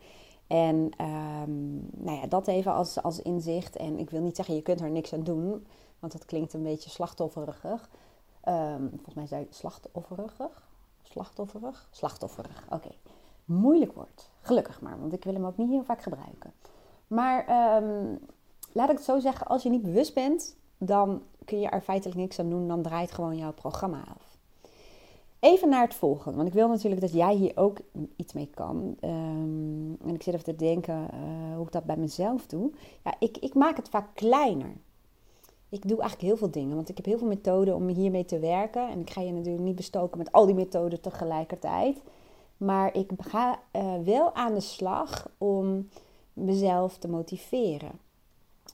En 0.50 0.76
um, 1.00 1.88
nou 1.90 2.20
ja, 2.20 2.26
dat 2.26 2.46
even 2.46 2.72
als, 2.72 3.02
als 3.02 3.22
inzicht. 3.22 3.76
En 3.76 3.98
ik 3.98 4.10
wil 4.10 4.20
niet 4.20 4.36
zeggen, 4.36 4.54
je 4.54 4.62
kunt 4.62 4.80
er 4.80 4.90
niks 4.90 5.12
aan 5.12 5.22
doen, 5.22 5.66
want 5.98 6.12
dat 6.12 6.24
klinkt 6.24 6.52
een 6.52 6.62
beetje 6.62 6.90
slachtofferig. 6.90 7.64
Um, 8.44 8.88
volgens 8.90 9.14
mij 9.14 9.26
zei 9.26 9.46
slachtofferig. 9.50 10.68
Slachtofferig? 11.02 11.88
Slachtofferig, 11.90 12.64
oké. 12.70 12.90
Moeilijk 13.44 13.92
woord. 13.92 14.30
Gelukkig 14.40 14.80
maar, 14.80 15.00
want 15.00 15.12
ik 15.12 15.24
wil 15.24 15.34
hem 15.34 15.46
ook 15.46 15.56
niet 15.56 15.70
heel 15.70 15.84
vaak 15.84 16.02
gebruiken. 16.02 16.52
Maar 17.06 17.38
um, 17.82 18.18
laat 18.72 18.90
ik 18.90 18.96
het 18.96 19.04
zo 19.04 19.18
zeggen, 19.18 19.46
als 19.46 19.62
je 19.62 19.70
niet 19.70 19.82
bewust 19.82 20.14
bent, 20.14 20.56
dan 20.78 21.22
kun 21.44 21.60
je 21.60 21.68
er 21.68 21.80
feitelijk 21.80 22.18
niks 22.18 22.38
aan 22.38 22.50
doen. 22.50 22.68
Dan 22.68 22.82
draait 22.82 23.12
gewoon 23.12 23.36
jouw 23.36 23.52
programma 23.52 24.04
af. 24.14 24.29
Even 25.40 25.68
naar 25.68 25.82
het 25.82 25.94
volgende, 25.94 26.36
want 26.36 26.48
ik 26.48 26.54
wil 26.54 26.68
natuurlijk 26.68 27.00
dat 27.00 27.12
jij 27.12 27.34
hier 27.34 27.52
ook 27.54 27.78
iets 28.16 28.32
mee 28.32 28.50
kan. 28.54 28.96
Um, 29.04 29.96
en 30.06 30.14
ik 30.14 30.22
zit 30.22 30.34
even 30.34 30.44
te 30.44 30.56
denken 30.56 30.94
uh, 30.94 31.56
hoe 31.56 31.66
ik 31.66 31.72
dat 31.72 31.84
bij 31.84 31.96
mezelf 31.96 32.46
doe. 32.46 32.70
Ja, 33.04 33.14
ik, 33.18 33.36
ik 33.36 33.54
maak 33.54 33.76
het 33.76 33.88
vaak 33.88 34.14
kleiner 34.14 34.72
ik 35.70 35.88
doe 35.88 36.00
eigenlijk 36.00 36.28
heel 36.28 36.36
veel 36.36 36.50
dingen, 36.50 36.76
want 36.76 36.88
ik 36.88 36.96
heb 36.96 37.06
heel 37.06 37.18
veel 37.18 37.26
methoden 37.26 37.74
om 37.74 37.88
hiermee 37.88 38.24
te 38.24 38.38
werken. 38.38 38.88
En 38.88 39.00
ik 39.00 39.10
ga 39.10 39.20
je 39.20 39.32
natuurlijk 39.32 39.64
niet 39.64 39.76
bestoken 39.76 40.18
met 40.18 40.32
al 40.32 40.46
die 40.46 40.54
methoden 40.54 41.00
tegelijkertijd. 41.00 42.02
Maar 42.56 42.96
ik 42.96 43.10
ga 43.18 43.58
uh, 43.76 43.94
wel 44.04 44.34
aan 44.34 44.54
de 44.54 44.60
slag 44.60 45.30
om 45.38 45.88
mezelf 46.32 46.98
te 46.98 47.08
motiveren. 47.08 47.90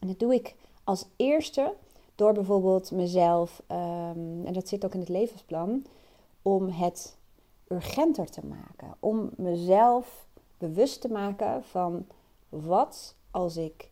En 0.01 0.07
dat 0.07 0.19
doe 0.19 0.35
ik 0.35 0.55
als 0.85 1.07
eerste 1.17 1.75
door 2.15 2.33
bijvoorbeeld 2.33 2.91
mezelf, 2.91 3.63
um, 3.71 4.45
en 4.45 4.53
dat 4.53 4.69
zit 4.69 4.85
ook 4.85 4.95
in 4.95 5.01
het 5.01 5.09
levensplan, 5.09 5.85
om 6.47 6.69
het 6.69 7.17
urgenter 7.69 8.31
te 8.31 8.47
maken. 8.47 8.95
Om 9.01 9.31
mezelf 9.37 10.27
bewust 10.59 11.01
te 11.01 11.09
maken 11.09 11.65
van 11.65 12.07
wat 12.49 13.15
als 13.31 13.57
ik 13.57 13.91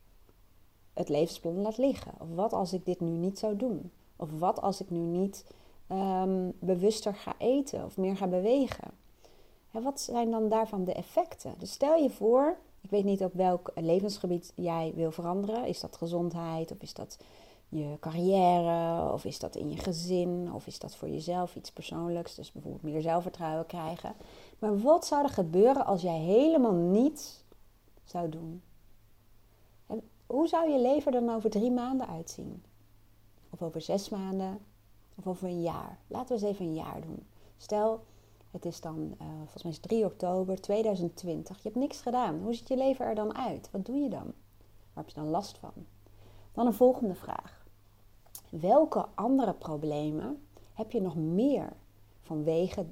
het 0.92 1.08
levensplan 1.08 1.60
laat 1.60 1.76
liggen? 1.76 2.12
Of 2.18 2.28
wat 2.34 2.52
als 2.52 2.72
ik 2.72 2.84
dit 2.84 3.00
nu 3.00 3.10
niet 3.10 3.38
zou 3.38 3.56
doen? 3.56 3.90
Of 4.16 4.38
wat 4.38 4.60
als 4.60 4.80
ik 4.80 4.90
nu 4.90 4.98
niet 4.98 5.44
um, 5.90 6.52
bewuster 6.58 7.14
ga 7.14 7.34
eten 7.38 7.84
of 7.84 7.96
meer 7.96 8.16
ga 8.16 8.26
bewegen? 8.26 8.90
En 9.70 9.82
wat 9.82 10.00
zijn 10.00 10.30
dan 10.30 10.48
daarvan 10.48 10.84
de 10.84 10.94
effecten? 10.94 11.54
Dus 11.58 11.72
stel 11.72 11.96
je 11.96 12.10
voor, 12.10 12.56
ik 12.80 12.90
weet 12.90 13.04
niet 13.04 13.24
op 13.24 13.34
welk 13.34 13.72
levensgebied 13.74 14.52
jij 14.54 14.92
wil 14.94 15.10
veranderen. 15.10 15.66
Is 15.66 15.80
dat 15.80 15.96
gezondheid 15.96 16.72
of 16.72 16.78
is 16.80 16.94
dat 16.94 17.18
je 17.78 17.96
carrière 18.00 19.12
of 19.12 19.24
is 19.24 19.38
dat 19.38 19.56
in 19.56 19.70
je 19.70 19.76
gezin 19.76 20.52
of 20.52 20.66
is 20.66 20.78
dat 20.78 20.96
voor 20.96 21.08
jezelf 21.08 21.56
iets 21.56 21.72
persoonlijks? 21.72 22.34
Dus 22.34 22.52
bijvoorbeeld 22.52 22.82
meer 22.82 23.02
zelfvertrouwen 23.02 23.66
krijgen. 23.66 24.14
Maar 24.58 24.80
wat 24.80 25.06
zou 25.06 25.22
er 25.22 25.30
gebeuren 25.30 25.86
als 25.86 26.02
jij 26.02 26.18
helemaal 26.18 26.72
niets 26.72 27.44
zou 28.04 28.28
doen? 28.28 28.62
En 29.86 30.02
hoe 30.26 30.48
zou 30.48 30.70
je 30.70 30.80
leven 30.80 31.12
dan 31.12 31.30
over 31.30 31.50
drie 31.50 31.70
maanden 31.70 32.08
uitzien? 32.08 32.62
Of 33.50 33.62
over 33.62 33.80
zes 33.80 34.08
maanden? 34.08 34.58
Of 35.14 35.26
over 35.26 35.48
een 35.48 35.62
jaar? 35.62 35.98
Laten 36.06 36.36
we 36.36 36.42
eens 36.42 36.52
even 36.52 36.66
een 36.66 36.74
jaar 36.74 37.00
doen. 37.00 37.26
Stel, 37.56 38.04
het 38.50 38.64
is 38.64 38.80
dan, 38.80 39.14
uh, 39.20 39.26
volgens 39.36 39.62
mij 39.62 39.72
is 39.72 39.78
3 39.78 40.04
oktober 40.04 40.60
2020. 40.60 41.56
Je 41.56 41.62
hebt 41.62 41.74
niks 41.74 42.00
gedaan. 42.00 42.40
Hoe 42.42 42.54
ziet 42.54 42.68
je 42.68 42.76
leven 42.76 43.06
er 43.06 43.14
dan 43.14 43.36
uit? 43.36 43.68
Wat 43.70 43.86
doe 43.86 43.96
je 43.96 44.08
dan? 44.08 44.32
Waar 44.92 45.04
heb 45.04 45.08
je 45.08 45.20
dan 45.20 45.28
last 45.28 45.58
van? 45.58 45.72
Dan 46.52 46.66
een 46.66 46.74
volgende 46.74 47.14
vraag. 47.14 47.63
Welke 48.60 49.06
andere 49.14 49.54
problemen 49.54 50.46
heb 50.72 50.90
je 50.90 51.00
nog 51.00 51.16
meer 51.16 51.72
vanwege 52.20 52.86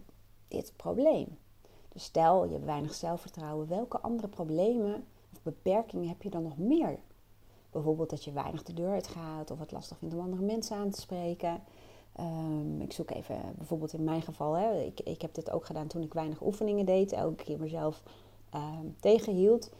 dit 0.48 0.72
probleem? 0.76 1.38
Dus 1.88 2.04
stel 2.04 2.44
je 2.44 2.52
hebt 2.52 2.64
weinig 2.64 2.94
zelfvertrouwen, 2.94 3.68
welke 3.68 4.00
andere 4.00 4.28
problemen 4.28 5.04
of 5.32 5.42
beperkingen 5.42 6.08
heb 6.08 6.22
je 6.22 6.30
dan 6.30 6.42
nog 6.42 6.58
meer? 6.58 6.98
Bijvoorbeeld 7.70 8.10
dat 8.10 8.24
je 8.24 8.32
weinig 8.32 8.62
de 8.62 8.72
deur 8.72 8.90
uitgaat 8.90 9.50
of 9.50 9.58
het 9.58 9.72
lastig 9.72 9.98
vindt 9.98 10.14
om 10.14 10.20
andere 10.20 10.42
mensen 10.42 10.76
aan 10.76 10.90
te 10.90 11.00
spreken. 11.00 11.60
Um, 12.20 12.80
ik 12.80 12.92
zoek 12.92 13.10
even, 13.10 13.36
bijvoorbeeld 13.56 13.92
in 13.92 14.04
mijn 14.04 14.22
geval, 14.22 14.52
hè, 14.52 14.80
ik, 14.80 15.00
ik 15.00 15.22
heb 15.22 15.34
dit 15.34 15.50
ook 15.50 15.66
gedaan 15.66 15.86
toen 15.86 16.02
ik 16.02 16.14
weinig 16.14 16.42
oefeningen 16.42 16.86
deed, 16.86 17.12
elke 17.12 17.44
keer 17.44 17.60
mezelf 17.60 18.02
um, 18.54 18.96
tegenhield. 19.00 19.70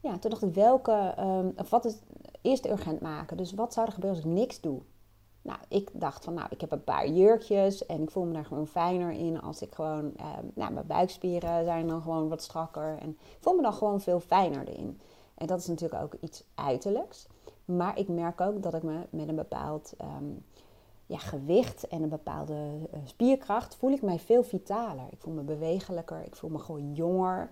Ja, 0.00 0.18
toen 0.18 0.30
dacht 0.30 0.42
ik 0.42 0.54
welke, 0.54 1.14
um, 1.18 1.52
of 1.56 1.70
wat 1.70 1.84
is 1.84 1.98
eerst 2.42 2.66
urgent 2.66 3.00
maken. 3.00 3.36
Dus 3.36 3.52
wat 3.52 3.72
zou 3.72 3.86
er 3.86 3.92
gebeuren 3.92 4.18
als 4.18 4.28
ik 4.28 4.38
niks 4.38 4.60
doe? 4.60 4.80
Nou, 5.50 5.62
ik 5.68 5.90
dacht 5.92 6.24
van, 6.24 6.34
nou, 6.34 6.46
ik 6.50 6.60
heb 6.60 6.72
een 6.72 6.84
paar 6.84 7.08
jurkjes 7.08 7.86
en 7.86 8.02
ik 8.02 8.10
voel 8.10 8.24
me 8.24 8.32
daar 8.32 8.44
gewoon 8.44 8.66
fijner 8.66 9.10
in 9.10 9.40
als 9.40 9.62
ik 9.62 9.74
gewoon, 9.74 10.12
nou, 10.54 10.72
mijn 10.72 10.86
buikspieren 10.86 11.64
zijn 11.64 11.86
dan 11.86 12.02
gewoon 12.02 12.28
wat 12.28 12.42
strakker 12.42 12.98
en 12.98 13.08
ik 13.08 13.38
voel 13.40 13.54
me 13.54 13.62
dan 13.62 13.72
gewoon 13.72 14.00
veel 14.00 14.20
fijner 14.20 14.68
erin. 14.68 15.00
En 15.34 15.46
dat 15.46 15.58
is 15.58 15.66
natuurlijk 15.66 16.02
ook 16.02 16.14
iets 16.20 16.44
uiterlijks. 16.54 17.26
Maar 17.64 17.98
ik 17.98 18.08
merk 18.08 18.40
ook 18.40 18.62
dat 18.62 18.74
ik 18.74 18.82
me 18.82 18.98
met 19.10 19.28
een 19.28 19.36
bepaald 19.36 19.94
ja, 21.06 21.18
gewicht 21.18 21.88
en 21.88 22.02
een 22.02 22.08
bepaalde 22.08 22.54
uh, 22.54 23.00
spierkracht 23.04 23.76
voel 23.76 23.90
ik 23.90 24.02
mij 24.02 24.18
veel 24.18 24.42
vitaler. 24.42 25.04
Ik 25.10 25.20
voel 25.20 25.34
me 25.34 25.42
bewegelijker, 25.42 26.22
ik 26.24 26.36
voel 26.36 26.50
me 26.50 26.58
gewoon 26.58 26.92
jonger. 26.92 27.50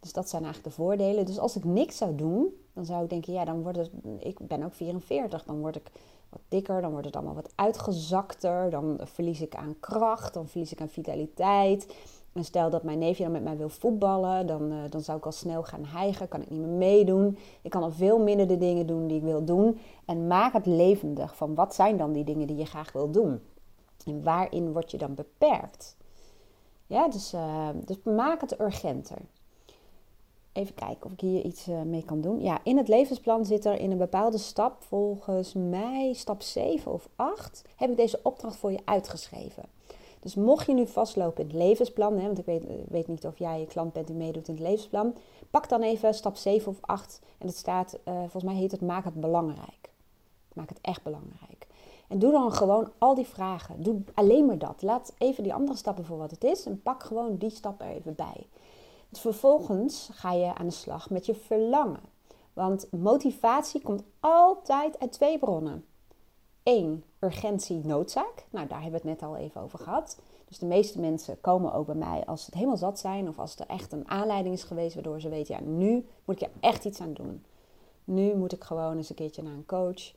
Dus 0.00 0.12
dat 0.12 0.28
zijn 0.28 0.44
eigenlijk 0.44 0.74
de 0.74 0.82
voordelen. 0.82 1.26
Dus 1.26 1.38
als 1.38 1.56
ik 1.56 1.64
niks 1.64 1.96
zou 1.96 2.14
doen, 2.14 2.54
dan 2.72 2.84
zou 2.84 3.02
ik 3.02 3.10
denken, 3.10 3.32
ja, 3.32 3.44
dan 3.44 3.62
word 3.62 3.76
het, 3.76 3.90
ik 4.18 4.38
ben 4.38 4.62
ook 4.62 4.74
44, 4.74 5.44
dan 5.44 5.60
word 5.60 5.76
ik 5.76 5.90
wat 6.28 6.40
dikker, 6.48 6.80
dan 6.80 6.90
wordt 6.90 7.06
het 7.06 7.16
allemaal 7.16 7.34
wat 7.34 7.52
uitgezakter, 7.54 8.70
dan 8.70 8.98
verlies 9.02 9.40
ik 9.40 9.54
aan 9.54 9.76
kracht, 9.80 10.34
dan 10.34 10.48
verlies 10.48 10.72
ik 10.72 10.80
aan 10.80 10.88
vitaliteit. 10.88 11.94
En 12.32 12.44
stel 12.44 12.70
dat 12.70 12.82
mijn 12.82 12.98
neefje 12.98 13.22
dan 13.22 13.32
met 13.32 13.42
mij 13.42 13.56
wil 13.56 13.68
voetballen, 13.68 14.46
dan, 14.46 14.72
uh, 14.72 14.78
dan 14.90 15.00
zou 15.00 15.18
ik 15.18 15.24
al 15.26 15.32
snel 15.32 15.62
gaan 15.62 15.84
hijgen, 15.84 16.28
kan 16.28 16.42
ik 16.42 16.50
niet 16.50 16.60
meer 16.60 16.68
meedoen. 16.68 17.38
Ik 17.62 17.70
kan 17.70 17.82
al 17.82 17.90
veel 17.90 18.18
minder 18.18 18.46
de 18.46 18.58
dingen 18.58 18.86
doen 18.86 19.06
die 19.06 19.16
ik 19.16 19.22
wil 19.22 19.44
doen. 19.44 19.78
En 20.04 20.26
maak 20.26 20.52
het 20.52 20.66
levendig 20.66 21.36
van 21.36 21.54
wat 21.54 21.74
zijn 21.74 21.96
dan 21.96 22.12
die 22.12 22.24
dingen 22.24 22.46
die 22.46 22.56
je 22.56 22.64
graag 22.64 22.92
wil 22.92 23.10
doen. 23.10 23.40
En 24.06 24.22
waarin 24.22 24.72
word 24.72 24.90
je 24.90 24.98
dan 24.98 25.14
beperkt? 25.14 25.96
Ja, 26.86 27.08
dus, 27.08 27.34
uh, 27.34 27.68
dus 27.84 27.96
maak 28.02 28.40
het 28.40 28.60
urgenter. 28.60 29.18
Even 30.56 30.74
kijken 30.74 31.04
of 31.06 31.12
ik 31.12 31.20
hier 31.20 31.44
iets 31.44 31.68
uh, 31.68 31.82
mee 31.82 32.04
kan 32.04 32.20
doen. 32.20 32.40
Ja, 32.40 32.58
in 32.62 32.76
het 32.76 32.88
levensplan 32.88 33.44
zit 33.44 33.64
er 33.64 33.80
in 33.80 33.90
een 33.90 33.98
bepaalde 33.98 34.38
stap, 34.38 34.82
volgens 34.82 35.54
mij 35.54 36.12
stap 36.12 36.42
7 36.42 36.92
of 36.92 37.08
8, 37.16 37.64
heb 37.76 37.90
ik 37.90 37.96
deze 37.96 38.20
opdracht 38.22 38.56
voor 38.56 38.72
je 38.72 38.80
uitgeschreven. 38.84 39.64
Dus 40.20 40.34
mocht 40.34 40.66
je 40.66 40.74
nu 40.74 40.86
vastlopen 40.86 41.42
in 41.42 41.48
het 41.48 41.56
levensplan, 41.56 42.18
hè, 42.18 42.26
want 42.26 42.38
ik 42.38 42.44
weet, 42.44 42.64
weet 42.88 43.06
niet 43.06 43.26
of 43.26 43.38
jij 43.38 43.60
je 43.60 43.66
klant 43.66 43.92
bent 43.92 44.06
die 44.06 44.16
meedoet 44.16 44.48
in 44.48 44.54
het 44.54 44.62
levensplan, 44.62 45.14
pak 45.50 45.68
dan 45.68 45.82
even 45.82 46.14
stap 46.14 46.36
7 46.36 46.68
of 46.72 46.78
8 46.80 47.20
en 47.38 47.46
het 47.46 47.56
staat, 47.56 47.98
uh, 48.04 48.14
volgens 48.18 48.44
mij 48.44 48.54
heet 48.54 48.70
het 48.70 48.80
maak 48.80 49.04
het 49.04 49.20
belangrijk. 49.20 49.90
Maak 50.52 50.68
het 50.68 50.78
echt 50.80 51.02
belangrijk. 51.02 51.66
En 52.08 52.18
doe 52.18 52.32
dan 52.32 52.52
gewoon 52.52 52.90
al 52.98 53.14
die 53.14 53.26
vragen. 53.26 53.82
Doe 53.82 54.02
alleen 54.14 54.46
maar 54.46 54.58
dat. 54.58 54.82
Laat 54.82 55.14
even 55.18 55.42
die 55.42 55.54
andere 55.54 55.78
stappen 55.78 56.04
voor 56.04 56.18
wat 56.18 56.30
het 56.30 56.44
is 56.44 56.66
en 56.66 56.82
pak 56.82 57.02
gewoon 57.02 57.36
die 57.36 57.50
stap 57.50 57.80
er 57.80 57.86
even 57.86 58.14
bij. 58.14 58.46
Vervolgens 59.12 60.08
ga 60.12 60.32
je 60.32 60.54
aan 60.54 60.66
de 60.66 60.72
slag 60.72 61.10
met 61.10 61.26
je 61.26 61.34
verlangen. 61.34 62.00
Want 62.52 62.86
motivatie 62.90 63.82
komt 63.82 64.02
altijd 64.20 64.98
uit 64.98 65.12
twee 65.12 65.38
bronnen. 65.38 65.84
Eén, 66.62 67.04
urgentie, 67.20 67.84
noodzaak. 67.84 68.46
Nou, 68.50 68.66
daar 68.66 68.82
hebben 68.82 69.02
we 69.02 69.08
het 69.08 69.20
net 69.20 69.28
al 69.28 69.36
even 69.36 69.60
over 69.60 69.78
gehad. 69.78 70.18
Dus 70.48 70.58
de 70.58 70.66
meeste 70.66 71.00
mensen 71.00 71.40
komen 71.40 71.72
ook 71.72 71.86
bij 71.86 71.94
mij 71.94 72.24
als 72.26 72.40
ze 72.40 72.46
het 72.46 72.54
helemaal 72.54 72.76
zat 72.76 72.98
zijn 72.98 73.28
of 73.28 73.38
als 73.38 73.56
er 73.56 73.66
echt 73.66 73.92
een 73.92 74.08
aanleiding 74.08 74.54
is 74.54 74.62
geweest 74.62 74.94
waardoor 74.94 75.20
ze 75.20 75.28
weten, 75.28 75.54
ja, 75.54 75.60
nu 75.60 76.06
moet 76.24 76.40
ik 76.40 76.48
er 76.48 76.54
echt 76.60 76.84
iets 76.84 77.00
aan 77.00 77.12
doen. 77.12 77.44
Nu 78.04 78.34
moet 78.34 78.52
ik 78.52 78.64
gewoon 78.64 78.96
eens 78.96 79.08
een 79.08 79.16
keertje 79.16 79.42
naar 79.42 79.52
een 79.52 79.66
coach 79.66 80.12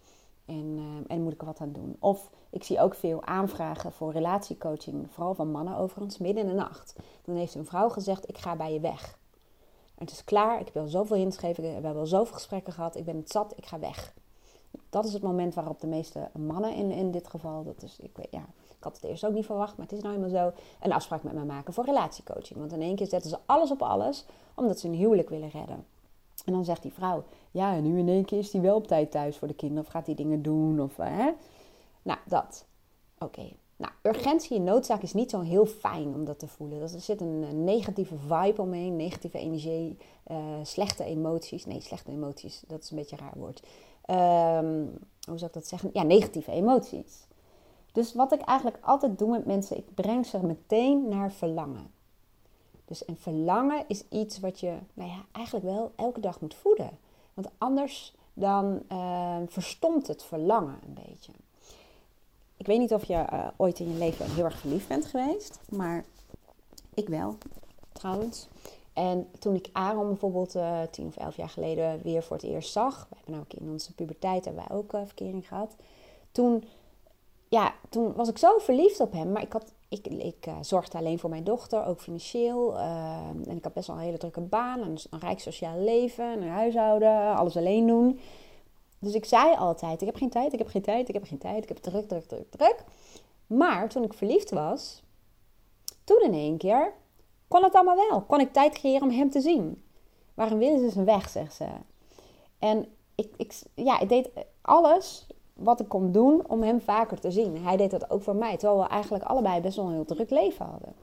en, 0.50 0.77
uh, 0.77 0.84
en 1.08 1.22
moet 1.22 1.34
ik 1.34 1.39
er 1.39 1.46
wat 1.46 1.60
aan 1.60 1.72
doen. 1.72 1.96
Of 2.00 2.29
ik 2.50 2.63
zie 2.63 2.79
ook 2.79 2.96
veel 2.96 3.24
aanvragen 3.24 3.91
voor 3.91 4.12
relatiecoaching, 4.12 5.08
vooral 5.10 5.34
van 5.34 5.51
mannen 5.51 5.77
overigens, 5.77 6.18
midden 6.18 6.44
in 6.44 6.50
de 6.50 6.56
nacht. 6.56 6.96
Dan 7.24 7.36
heeft 7.36 7.56
een 7.56 7.65
vrouw 7.65 7.89
gezegd, 7.89 8.29
ik 8.29 8.38
ga 8.38 8.56
bij 8.56 8.74
je 8.74 8.79
weg. 8.79 9.18
En 9.96 10.06
het 10.06 10.12
is 10.12 10.24
klaar, 10.24 10.60
ik 10.60 10.65
heb 10.65 10.77
al 10.77 10.88
zoveel 10.88 11.18
ingeschreven, 11.18 11.63
we 11.63 11.70
hebben 11.70 11.96
al 11.96 12.06
zoveel 12.06 12.34
gesprekken 12.34 12.74
gehad, 12.74 12.96
ik 12.96 13.06
ben 13.06 13.18
het 13.18 13.32
zat, 13.32 13.53
ik 13.58 13.65
ga 13.65 13.79
weg 13.79 14.13
dat 14.89 15.06
is 15.06 15.13
het 15.13 15.22
moment 15.22 15.53
waarop 15.53 15.79
de 15.79 15.88
meeste 15.88 16.29
mannen 16.39 16.74
in, 16.74 16.91
in 16.91 17.12
dit 17.12 17.27
geval, 17.27 17.63
dat 17.63 17.84
is, 17.84 18.00
ik, 18.00 18.12
weet, 18.15 18.27
ja, 18.32 18.46
ik 18.77 18.84
had 18.84 18.96
het 18.96 19.03
eerst 19.03 19.25
ook 19.25 19.34
niet 19.34 19.46
verwacht, 19.46 19.77
maar 19.77 19.86
het 19.86 19.96
is 19.96 20.03
nou 20.03 20.15
helemaal 20.15 20.51
zo, 20.51 20.60
een 20.82 20.91
afspraak 20.91 21.24
met 21.24 21.34
mij 21.34 21.44
maken 21.44 21.74
voor 21.74 21.86
relatiecoaching. 21.86 22.60
Want 22.60 22.72
in 22.72 22.82
één 22.82 22.96
keer 22.96 23.08
zetten 23.08 23.29
ze 23.29 23.38
alles 23.46 23.72
op 23.72 23.82
alles, 23.82 24.25
omdat 24.56 24.79
ze 24.79 24.88
een 24.88 24.94
huwelijk 24.94 25.29
willen 25.29 25.50
redden. 25.50 25.86
En 26.46 26.53
dan 26.53 26.65
zegt 26.65 26.81
die 26.81 26.93
vrouw, 26.93 27.24
ja, 27.51 27.74
en 27.74 27.84
nu 27.84 28.00
in 28.00 28.10
één 28.10 28.25
keer 28.25 28.38
is 28.38 28.51
die 28.51 28.62
wel 28.62 28.75
op 28.75 28.88
tijd 28.88 29.12
thuis 29.12 29.38
voor 29.38 29.48
de 29.48 29.53
kinderen, 29.53 29.84
of 29.84 29.89
gaat 29.89 30.05
die 30.05 30.15
dingen 30.15 30.41
doen, 30.41 30.81
of 30.81 30.98
hè. 30.98 31.31
Nou, 32.01 32.19
dat. 32.25 32.65
Oké. 33.19 33.51
Nou, 33.75 33.91
urgentie 34.03 34.58
en 34.58 34.63
noodzaak 34.63 35.01
is 35.01 35.13
niet 35.13 35.29
zo 35.29 35.41
heel 35.41 35.65
fijn 35.65 36.13
om 36.13 36.25
dat 36.25 36.39
te 36.39 36.48
voelen. 36.48 36.81
Er 36.81 36.89
zit 36.89 37.22
een 37.22 37.63
negatieve 37.63 38.15
vibe 38.17 38.62
omheen, 38.62 38.96
negatieve 38.96 39.38
energie, 39.38 39.98
uh, 40.31 40.38
slechte 40.63 41.03
emoties. 41.03 41.65
Nee, 41.65 41.81
slechte 41.81 42.12
emoties, 42.12 42.63
dat 42.67 42.84
is 42.84 42.89
een 42.91 42.98
beetje 42.98 43.15
een 43.17 43.24
raar 43.24 43.38
woord. 43.38 43.63
Um, 44.10 44.98
hoe 45.27 45.38
zou 45.38 45.46
ik 45.46 45.53
dat 45.53 45.67
zeggen? 45.67 45.89
Ja, 45.93 46.03
negatieve 46.03 46.51
emoties. 46.51 47.27
Dus 47.91 48.13
wat 48.13 48.31
ik 48.31 48.41
eigenlijk 48.41 48.77
altijd 48.81 49.17
doe 49.17 49.29
met 49.29 49.46
mensen, 49.46 49.77
ik 49.77 49.93
breng 49.93 50.25
ze 50.25 50.46
meteen 50.46 51.10
naar 51.10 51.31
verlangen. 51.31 51.91
Dus 52.89 53.08
een 53.08 53.17
verlangen 53.17 53.84
is 53.88 54.03
iets 54.10 54.39
wat 54.39 54.60
je 54.60 54.77
nou 54.93 55.10
ja, 55.10 55.25
eigenlijk 55.31 55.65
wel 55.65 55.91
elke 55.96 56.19
dag 56.19 56.41
moet 56.41 56.55
voeden. 56.55 56.89
Want 57.34 57.50
anders 57.58 58.15
dan 58.34 58.81
uh, 58.91 59.38
verstomt 59.48 60.08
het 60.08 60.24
verlangen 60.24 60.79
een 60.88 60.93
beetje. 60.93 61.31
Ik 62.58 62.65
weet 62.65 62.79
niet 62.79 62.93
of 62.93 63.03
je 63.03 63.13
uh, 63.13 63.48
ooit 63.58 63.79
in 63.79 63.91
je 63.91 63.98
leven 63.98 64.31
heel 64.31 64.43
erg 64.43 64.60
verliefd 64.60 64.88
bent 64.88 65.05
geweest, 65.05 65.60
maar 65.69 66.05
ik 66.93 67.10
wel, 67.10 67.38
trouwens. 67.91 68.48
En 68.93 69.27
toen 69.39 69.55
ik 69.55 69.69
Aaron 69.72 70.08
bijvoorbeeld 70.08 70.55
uh, 70.55 70.81
tien 70.91 71.08
of 71.08 71.17
elf 71.17 71.36
jaar 71.36 71.50
geleden 71.50 72.01
weer 72.01 72.24
voor 72.24 72.36
het 72.36 72.46
eerst 72.46 72.72
zag, 72.72 73.08
we 73.10 73.15
hebben 73.15 73.39
ook 73.39 73.53
in 73.53 73.69
onze 73.72 73.93
puberteit 73.93 74.46
hebben 74.46 74.63
wij 74.67 74.77
ook 74.77 74.93
uh, 74.93 75.01
verkering 75.05 75.48
gehad. 75.48 75.75
Toen, 76.31 76.63
ja, 77.48 77.74
toen 77.89 78.13
was 78.13 78.29
ik 78.29 78.38
zo 78.38 78.58
verliefd 78.58 79.00
op 79.00 79.12
hem, 79.12 79.31
maar 79.31 79.41
ik, 79.41 79.53
had, 79.53 79.74
ik, 79.89 80.08
ik 80.08 80.48
uh, 80.48 80.58
zorgde 80.62 80.98
alleen 80.98 81.19
voor 81.19 81.29
mijn 81.29 81.43
dochter, 81.43 81.86
ook 81.86 82.01
financieel. 82.01 82.77
en 83.48 83.55
ik 83.58 83.63
had 83.63 83.74
best 83.74 83.88
wel 83.88 83.96
een 83.96 84.01
hele 84.01 84.17
drukke 84.17 84.41
baan, 84.41 84.81
een, 84.81 84.98
een 85.10 85.19
rijk 85.19 85.39
sociaal 85.39 85.79
leven, 85.79 86.41
een 86.41 86.50
huishouden, 86.50 87.36
alles 87.36 87.58
alleen 87.58 87.88
doen. 87.88 88.19
Dus 89.00 89.13
ik 89.13 89.25
zei 89.25 89.55
altijd, 89.55 90.01
ik 90.01 90.08
heb 90.08 90.15
geen 90.15 90.29
tijd, 90.29 90.53
ik 90.53 90.60
heb 90.60 90.67
geen 90.67 90.81
tijd, 90.81 91.08
ik 91.08 91.13
heb 91.13 91.24
geen 91.24 91.38
tijd, 91.38 91.63
ik 91.63 91.69
heb 91.69 91.77
druk, 91.77 92.08
druk, 92.08 92.27
druk, 92.27 92.51
druk. 92.51 92.84
Maar 93.48 93.89
toen 93.89 94.03
ik 94.03 94.13
verliefd 94.13 94.51
was, 94.51 95.03
toen 96.03 96.22
in 96.22 96.34
één 96.34 96.58
keer 96.58 96.93
kon 97.48 97.63
het 97.63 97.75
allemaal 97.75 98.08
wel. 98.10 98.22
Kon 98.22 98.39
ik 98.39 98.53
tijd 98.53 98.74
creëren 98.74 99.08
om 99.08 99.13
hem 99.13 99.29
te 99.29 99.41
zien. 99.41 99.84
Waarom 100.34 100.60
willen 100.60 100.79
ze 100.79 100.89
zijn 100.89 101.05
weg, 101.05 101.29
zegt 101.29 101.53
ze. 101.53 101.67
En 102.60 102.86
ik, 103.15 103.34
ik, 103.38 103.62
ja, 103.74 104.00
ik 104.00 104.10
deed 104.10 104.29
alles 104.62 105.27
wat 105.60 105.80
ik 105.80 105.88
kon 105.88 106.12
doen 106.12 106.42
om 106.48 106.63
hem 106.63 106.82
vaker 106.82 107.20
te 107.20 107.32
zien. 107.32 107.58
Hij 107.58 107.78
deed 107.78 107.92
dat 107.92 108.10
ook 108.10 108.22
voor 108.22 108.36
mij, 108.36 108.58
terwijl 108.58 108.82
we 108.82 108.88
eigenlijk 108.88 109.24
allebei 109.24 109.62
best 109.62 109.75
wel 109.75 109.86
een 109.86 109.94
heel 109.94 110.06
druk 110.06 110.30
leven 110.30 110.66
hadden. 110.66 110.94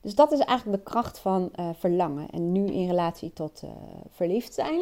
Dus 0.00 0.14
dat 0.14 0.32
is 0.32 0.38
eigenlijk 0.38 0.84
de 0.84 0.90
kracht 0.90 1.18
van 1.18 1.50
uh, 1.60 1.68
verlangen. 1.78 2.30
En 2.30 2.52
nu 2.52 2.66
in 2.66 2.86
relatie 2.86 3.32
tot 3.32 3.60
uh, 3.64 3.70
verliefd 4.10 4.54
zijn. 4.54 4.80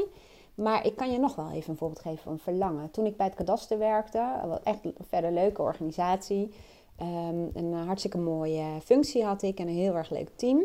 Maar 0.54 0.86
ik 0.86 0.96
kan 0.96 1.12
je 1.12 1.18
nog 1.18 1.34
wel 1.34 1.50
even 1.50 1.70
een 1.70 1.76
voorbeeld 1.76 2.00
geven 2.00 2.22
van 2.22 2.38
verlangen. 2.38 2.90
Toen 2.90 3.06
ik 3.06 3.16
bij 3.16 3.26
het 3.26 3.34
kadaster 3.34 3.78
werkte, 3.78 4.24
wat 4.46 4.60
echt 4.62 4.84
een 4.84 4.94
verder 5.08 5.32
leuke 5.32 5.62
organisatie. 5.62 6.52
Um, 7.00 7.50
een 7.54 7.72
hartstikke 7.72 8.18
mooie 8.18 8.64
functie 8.84 9.24
had 9.24 9.42
ik 9.42 9.58
en 9.58 9.68
een 9.68 9.74
heel 9.74 9.94
erg 9.94 10.10
leuk 10.10 10.28
team. 10.34 10.62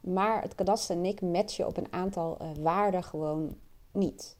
Maar 0.00 0.42
het 0.42 0.54
kadaster 0.54 0.96
en 0.96 1.04
ik 1.04 1.20
matchen 1.20 1.66
op 1.66 1.76
een 1.76 1.92
aantal 1.92 2.36
uh, 2.40 2.48
waarden 2.62 3.02
gewoon 3.02 3.56
niet. 3.92 4.36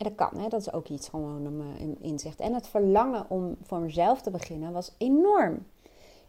En 0.00 0.06
dat 0.06 0.14
kan, 0.14 0.40
hè? 0.40 0.48
dat 0.48 0.60
is 0.60 0.72
ook 0.72 0.88
iets 0.88 1.08
gewoon 1.08 1.44
een 1.44 1.96
inzicht. 2.00 2.40
En 2.40 2.54
het 2.54 2.68
verlangen 2.68 3.26
om 3.28 3.56
voor 3.62 3.80
mezelf 3.80 4.20
te 4.20 4.30
beginnen 4.30 4.72
was 4.72 4.92
enorm. 4.98 5.66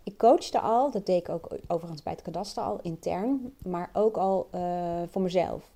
Ik 0.04 0.18
coachte 0.18 0.60
al, 0.60 0.92
dat 0.92 1.06
deed 1.06 1.20
ik 1.20 1.30
ook 1.30 1.48
overigens 1.68 2.04
bij 2.04 2.13
het 2.13 2.22
kadaster 2.22 2.63
al 2.63 2.80
intern, 2.82 3.54
maar 3.66 3.90
ook 3.94 4.18
al 4.18 4.48
uh, 4.56 5.01
voor 5.10 5.22
mezelf. 5.22 5.72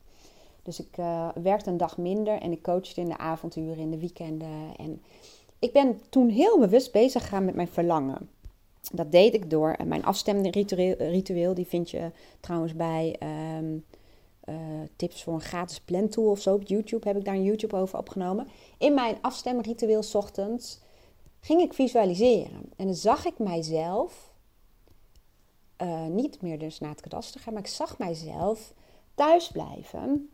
Dus 0.64 0.80
ik 0.80 0.98
uh, 0.98 1.30
werkte 1.44 1.70
een 1.70 1.78
dag 1.78 1.98
minder 1.98 2.42
en 2.42 2.52
ik 2.52 2.62
coachte 2.62 3.02
in 3.02 3.10
de 3.10 3.18
avonturen, 3.18 3.78
in 3.78 3.92
de 3.92 4.00
weekenden. 4.00 4.76
En 4.78 5.02
ik 5.60 5.74
ben 5.74 6.00
toen 6.10 6.30
heel 6.30 6.60
bewust 6.60 6.92
bezig 6.92 7.22
gegaan 7.22 7.46
met 7.46 7.56
mijn 7.56 7.68
verlangen. 7.68 8.30
Dat 8.94 9.12
deed 9.12 9.34
ik 9.34 9.50
door 9.50 9.76
mijn 9.86 10.06
afstemming 10.06 10.54
ritueel, 10.98 11.54
die 11.54 11.68
vind 11.68 11.90
je 11.90 12.12
trouwens 12.40 12.76
bij 12.76 13.16
um, 13.58 13.86
uh, 14.46 14.56
tips 14.96 15.24
voor 15.24 15.34
een 15.34 15.42
gratis 15.42 15.80
plantool 15.80 16.30
of 16.30 16.40
zo 16.40 16.54
op 16.54 16.68
YouTube. 16.68 17.08
Heb 17.08 17.18
ik 17.18 17.26
daar 17.26 17.36
een 17.36 17.44
YouTube 17.44 17.76
over 17.76 17.98
opgenomen. 17.98 18.48
In 18.78 18.94
mijn 18.94 19.18
afstemritueel 19.22 20.04
ochtends 20.14 20.80
ging 21.40 21.62
ik 21.62 21.74
visualiseren. 21.74 22.72
En 22.76 22.86
dan 22.86 22.96
zag 22.96 23.26
ik 23.26 23.40
mijzelf, 23.40 24.34
uh, 25.82 26.06
niet 26.06 26.42
meer 26.42 26.60
dus 26.60 26.80
naar 26.80 26.90
het 26.90 27.02
kadaster 27.02 27.42
gaan, 27.42 27.54
maar 27.54 27.62
ik 27.62 27.68
zag 27.68 27.98
mijzelf 27.98 28.74
thuis 29.16 29.52
blijven 29.52 30.30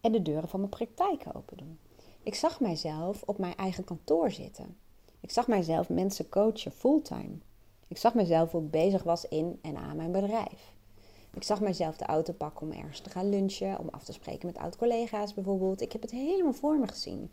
en 0.00 0.12
de 0.12 0.22
deuren 0.22 0.48
van 0.48 0.60
mijn 0.60 0.70
praktijk 0.70 1.24
open 1.36 1.56
doen. 1.56 1.78
Ik 2.22 2.34
zag 2.34 2.60
mijzelf 2.60 3.22
op 3.22 3.38
mijn 3.38 3.56
eigen 3.56 3.84
kantoor 3.84 4.30
zitten. 4.30 4.76
Ik 5.20 5.30
zag 5.30 5.48
mijzelf 5.48 5.88
mensen 5.88 6.28
coachen 6.28 6.72
fulltime. 6.72 7.38
Ik 7.88 7.98
zag 7.98 8.14
mezelf 8.14 8.54
ik 8.54 8.70
bezig 8.70 9.02
was 9.02 9.28
in 9.28 9.58
en 9.62 9.76
aan 9.76 9.96
mijn 9.96 10.12
bedrijf. 10.12 10.74
Ik 11.36 11.42
zag 11.42 11.60
mezelf 11.60 11.96
de 11.96 12.04
auto 12.04 12.32
pakken 12.32 12.66
om 12.66 12.72
ergens 12.72 13.00
te 13.00 13.10
gaan 13.10 13.28
lunchen, 13.28 13.78
om 13.78 13.88
af 13.90 14.04
te 14.04 14.12
spreken 14.12 14.46
met 14.46 14.58
oud-collega's 14.58 15.34
bijvoorbeeld. 15.34 15.80
Ik 15.80 15.92
heb 15.92 16.02
het 16.02 16.10
helemaal 16.10 16.52
voor 16.52 16.78
me 16.78 16.86
gezien. 16.88 17.30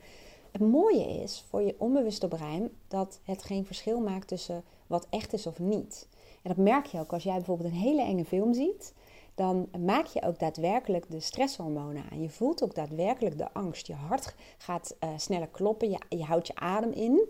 Het 0.51 0.61
mooie 0.61 1.21
is 1.21 1.45
voor 1.49 1.61
je 1.61 1.75
onbewuste 1.77 2.27
brein 2.27 2.69
dat 2.87 3.19
het 3.23 3.43
geen 3.43 3.65
verschil 3.65 3.99
maakt 3.99 4.27
tussen 4.27 4.63
wat 4.87 5.07
echt 5.09 5.33
is 5.33 5.47
of 5.47 5.59
niet. 5.59 6.07
En 6.41 6.53
dat 6.55 6.57
merk 6.57 6.85
je 6.85 6.99
ook 6.99 7.13
als 7.13 7.23
jij 7.23 7.35
bijvoorbeeld 7.35 7.69
een 7.69 7.79
hele 7.79 8.01
enge 8.01 8.25
film 8.25 8.53
ziet. 8.53 8.93
Dan 9.35 9.67
maak 9.79 10.05
je 10.05 10.21
ook 10.21 10.39
daadwerkelijk 10.39 11.11
de 11.11 11.19
stresshormonen 11.19 12.03
aan. 12.11 12.21
Je 12.21 12.29
voelt 12.29 12.63
ook 12.63 12.75
daadwerkelijk 12.75 13.37
de 13.37 13.53
angst. 13.53 13.87
Je 13.87 13.93
hart 13.93 14.35
gaat 14.57 14.95
uh, 14.99 15.09
sneller 15.17 15.47
kloppen. 15.47 15.97
Je 16.09 16.23
houdt 16.23 16.47
je 16.47 16.55
adem 16.55 16.91
in. 16.91 17.27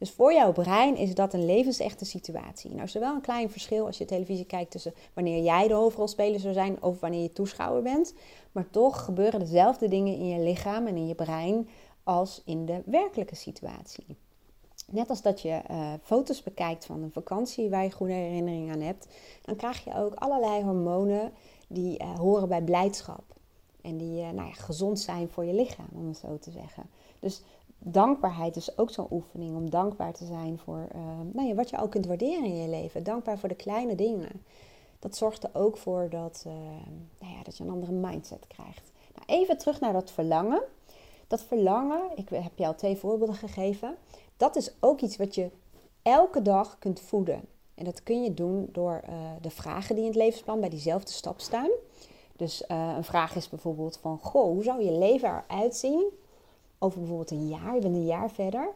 Dus 0.00 0.10
voor 0.10 0.32
jouw 0.32 0.52
brein 0.52 0.96
is 0.96 1.14
dat 1.14 1.34
een 1.34 1.46
levensechte 1.46 2.04
situatie. 2.04 2.70
Nou 2.70 2.82
is 2.82 2.94
er 2.94 3.00
wel 3.00 3.14
een 3.14 3.20
klein 3.20 3.50
verschil 3.50 3.86
als 3.86 3.98
je 3.98 4.04
televisie 4.04 4.44
kijkt 4.44 4.70
tussen 4.70 4.94
wanneer 5.14 5.42
jij 5.42 5.68
de 5.68 5.74
hoofdrolspeler 5.74 6.40
zou 6.40 6.52
zijn 6.54 6.82
of 6.82 7.00
wanneer 7.00 7.22
je 7.22 7.32
toeschouwer 7.32 7.82
bent. 7.82 8.14
Maar 8.52 8.70
toch 8.70 9.04
gebeuren 9.04 9.40
dezelfde 9.40 9.88
dingen 9.88 10.14
in 10.14 10.28
je 10.28 10.40
lichaam 10.40 10.86
en 10.86 10.96
in 10.96 11.06
je 11.06 11.14
brein 11.14 11.68
als 12.02 12.42
in 12.44 12.66
de 12.66 12.82
werkelijke 12.84 13.36
situatie. 13.36 14.16
Net 14.86 15.08
als 15.08 15.22
dat 15.22 15.40
je 15.40 15.60
uh, 15.70 15.92
foto's 16.02 16.42
bekijkt 16.42 16.86
van 16.86 17.02
een 17.02 17.12
vakantie 17.12 17.70
waar 17.70 17.84
je 17.84 17.90
goede 17.90 18.12
herinneringen 18.12 18.74
aan 18.74 18.80
hebt, 18.80 19.06
dan 19.42 19.56
krijg 19.56 19.84
je 19.84 19.94
ook 19.94 20.14
allerlei 20.14 20.62
hormonen 20.62 21.32
die 21.68 22.02
uh, 22.02 22.18
horen 22.18 22.48
bij 22.48 22.62
blijdschap. 22.62 23.24
En 23.82 23.96
die 23.96 24.22
uh, 24.22 24.30
nou 24.30 24.48
ja, 24.48 24.52
gezond 24.52 25.00
zijn 25.00 25.28
voor 25.28 25.44
je 25.44 25.54
lichaam, 25.54 25.88
om 25.94 26.08
het 26.08 26.16
zo 26.16 26.38
te 26.38 26.50
zeggen. 26.50 26.90
Dus 27.18 27.42
dankbaarheid 27.82 28.56
is 28.56 28.78
ook 28.78 28.90
zo'n 28.90 29.06
oefening 29.10 29.56
om 29.56 29.70
dankbaar 29.70 30.12
te 30.12 30.24
zijn 30.24 30.58
voor 30.58 30.88
nou 31.32 31.48
ja, 31.48 31.54
wat 31.54 31.70
je 31.70 31.78
ook 31.78 31.90
kunt 31.90 32.06
waarderen 32.06 32.44
in 32.44 32.56
je 32.56 32.68
leven. 32.68 33.02
Dankbaar 33.02 33.38
voor 33.38 33.48
de 33.48 33.54
kleine 33.54 33.94
dingen. 33.94 34.44
Dat 34.98 35.16
zorgt 35.16 35.44
er 35.44 35.50
ook 35.52 35.76
voor 35.76 36.08
dat, 36.10 36.42
nou 37.18 37.32
ja, 37.34 37.42
dat 37.42 37.56
je 37.56 37.64
een 37.64 37.70
andere 37.70 37.92
mindset 37.92 38.46
krijgt. 38.46 38.92
Nou, 39.14 39.40
even 39.40 39.58
terug 39.58 39.80
naar 39.80 39.92
dat 39.92 40.10
verlangen. 40.10 40.62
Dat 41.26 41.42
verlangen, 41.42 42.00
ik 42.14 42.28
heb 42.28 42.52
je 42.58 42.66
al 42.66 42.74
twee 42.74 42.96
voorbeelden 42.96 43.36
gegeven, 43.36 43.96
dat 44.36 44.56
is 44.56 44.72
ook 44.80 45.00
iets 45.00 45.16
wat 45.16 45.34
je 45.34 45.50
elke 46.02 46.42
dag 46.42 46.78
kunt 46.78 47.00
voeden. 47.00 47.40
En 47.74 47.84
dat 47.84 48.02
kun 48.02 48.22
je 48.22 48.34
doen 48.34 48.68
door 48.72 49.02
uh, 49.08 49.14
de 49.40 49.50
vragen 49.50 49.94
die 49.94 50.04
in 50.04 50.10
het 50.10 50.18
levensplan 50.18 50.60
bij 50.60 50.68
diezelfde 50.68 51.12
stap 51.12 51.40
staan. 51.40 51.70
Dus 52.36 52.64
een 52.68 53.04
vraag 53.04 53.36
is 53.36 53.48
bijvoorbeeld 53.48 53.98
van, 53.98 54.18
goh, 54.18 54.44
hoe 54.44 54.62
zou 54.62 54.82
je 54.82 54.92
leven 54.92 55.44
eruit 55.48 55.76
zien 55.76 56.10
over 56.82 56.98
bijvoorbeeld 56.98 57.30
een 57.30 57.48
jaar, 57.48 57.74
je 57.74 57.80
bent 57.80 57.96
een 57.96 58.06
jaar 58.06 58.30
verder, 58.30 58.74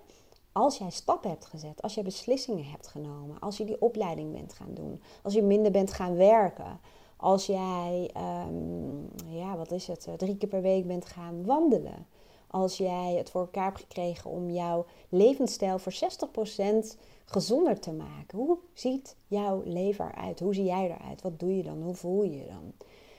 als 0.53 0.79
jij 0.79 0.91
stappen 0.91 1.31
hebt 1.31 1.45
gezet, 1.45 1.83
als 1.83 1.95
jij 1.95 2.03
beslissingen 2.03 2.65
hebt 2.65 2.87
genomen, 2.87 3.41
als 3.41 3.57
je 3.57 3.65
die 3.65 3.81
opleiding 3.81 4.33
bent 4.33 4.53
gaan 4.53 4.75
doen, 4.75 5.03
als 5.23 5.35
je 5.35 5.43
minder 5.43 5.73
bent 5.73 5.93
gaan 5.93 6.17
werken, 6.17 6.81
als 7.17 7.47
jij, 7.47 8.11
um, 8.49 9.11
ja, 9.29 9.57
wat 9.57 9.71
is 9.71 9.87
het, 9.87 10.09
drie 10.17 10.37
keer 10.37 10.49
per 10.49 10.63
week 10.63 10.87
bent 10.87 11.05
gaan 11.05 11.45
wandelen, 11.45 12.07
als 12.47 12.77
jij 12.77 13.15
het 13.17 13.31
voor 13.31 13.41
elkaar 13.41 13.65
hebt 13.65 13.81
gekregen 13.81 14.31
om 14.31 14.51
jouw 14.51 14.85
levensstijl 15.09 15.79
voor 15.79 15.93
60% 15.93 16.97
gezonder 17.25 17.81
te 17.81 17.93
maken. 17.93 18.39
Hoe 18.39 18.59
ziet 18.73 19.17
jouw 19.27 19.63
leven 19.65 20.05
eruit? 20.05 20.41
Hoe 20.41 20.55
zie 20.55 20.65
jij 20.65 20.85
eruit? 20.85 21.23
Wat 21.23 21.39
doe 21.39 21.57
je 21.57 21.63
dan? 21.63 21.83
Hoe 21.83 21.95
voel 21.95 22.23
je 22.23 22.37
je 22.37 22.47
dan? 22.47 22.73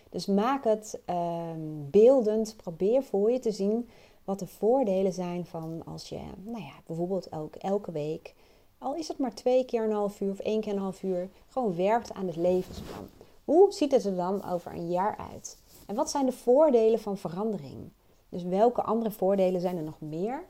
Dus 0.09 0.25
maak 0.25 0.63
het 0.63 0.99
um, 1.09 1.87
beeldend. 1.91 2.55
Probeer 2.57 3.03
voor 3.03 3.31
je 3.31 3.39
te 3.39 3.51
zien 3.51 3.89
wat 4.25 4.39
de 4.39 4.47
voordelen 4.47 5.13
zijn 5.13 5.45
van 5.45 5.81
als 5.85 6.09
je, 6.09 6.19
nou 6.43 6.63
ja, 6.63 6.73
bijvoorbeeld 6.85 7.31
ook 7.31 7.55
elke 7.55 7.91
week, 7.91 8.33
al 8.77 8.95
is 8.95 9.07
het 9.07 9.17
maar 9.17 9.33
twee 9.33 9.65
keer 9.65 9.83
een 9.83 9.91
half 9.91 10.21
uur 10.21 10.31
of 10.31 10.39
één 10.39 10.61
keer 10.61 10.73
een 10.73 10.79
half 10.79 11.03
uur, 11.03 11.29
gewoon 11.47 11.75
werkt 11.75 12.13
aan 12.13 12.27
het 12.27 12.35
levensplan. 12.35 13.07
Hoe 13.43 13.71
ziet 13.71 13.91
het 13.91 14.05
er 14.05 14.15
dan 14.15 14.45
over 14.45 14.71
een 14.71 14.89
jaar 14.89 15.17
uit? 15.31 15.57
En 15.87 15.95
wat 15.95 16.09
zijn 16.09 16.25
de 16.25 16.31
voordelen 16.31 16.99
van 16.99 17.17
verandering? 17.17 17.89
Dus 18.29 18.43
welke 18.43 18.81
andere 18.81 19.11
voordelen 19.11 19.61
zijn 19.61 19.77
er 19.77 19.83
nog 19.83 19.99
meer 20.01 20.43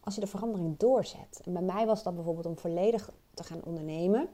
als 0.00 0.14
je 0.14 0.20
de 0.20 0.26
verandering 0.26 0.78
doorzet? 0.78 1.40
En 1.44 1.52
bij 1.52 1.62
mij 1.62 1.86
was 1.86 2.02
dat 2.02 2.14
bijvoorbeeld 2.14 2.46
om 2.46 2.58
volledig 2.58 3.10
te 3.34 3.44
gaan 3.44 3.64
ondernemen. 3.64 4.28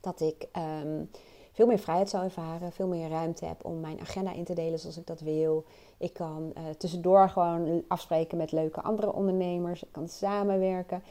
Dat 0.00 0.20
ik 0.20 0.48
um, 0.82 1.10
veel 1.54 1.66
meer 1.66 1.78
vrijheid 1.78 2.08
zou 2.08 2.24
ervaren, 2.24 2.72
veel 2.72 2.86
meer 2.86 3.08
ruimte 3.08 3.44
heb 3.44 3.64
om 3.64 3.80
mijn 3.80 4.00
agenda 4.00 4.32
in 4.32 4.44
te 4.44 4.54
delen 4.54 4.78
zoals 4.78 4.96
ik 4.96 5.06
dat 5.06 5.20
wil. 5.20 5.64
Ik 5.98 6.12
kan 6.12 6.52
uh, 6.56 6.62
tussendoor 6.78 7.28
gewoon 7.28 7.82
afspreken 7.88 8.36
met 8.38 8.52
leuke 8.52 8.82
andere 8.82 9.12
ondernemers. 9.12 9.82
Ik 9.82 9.92
kan 9.92 10.08
samenwerken. 10.08 11.02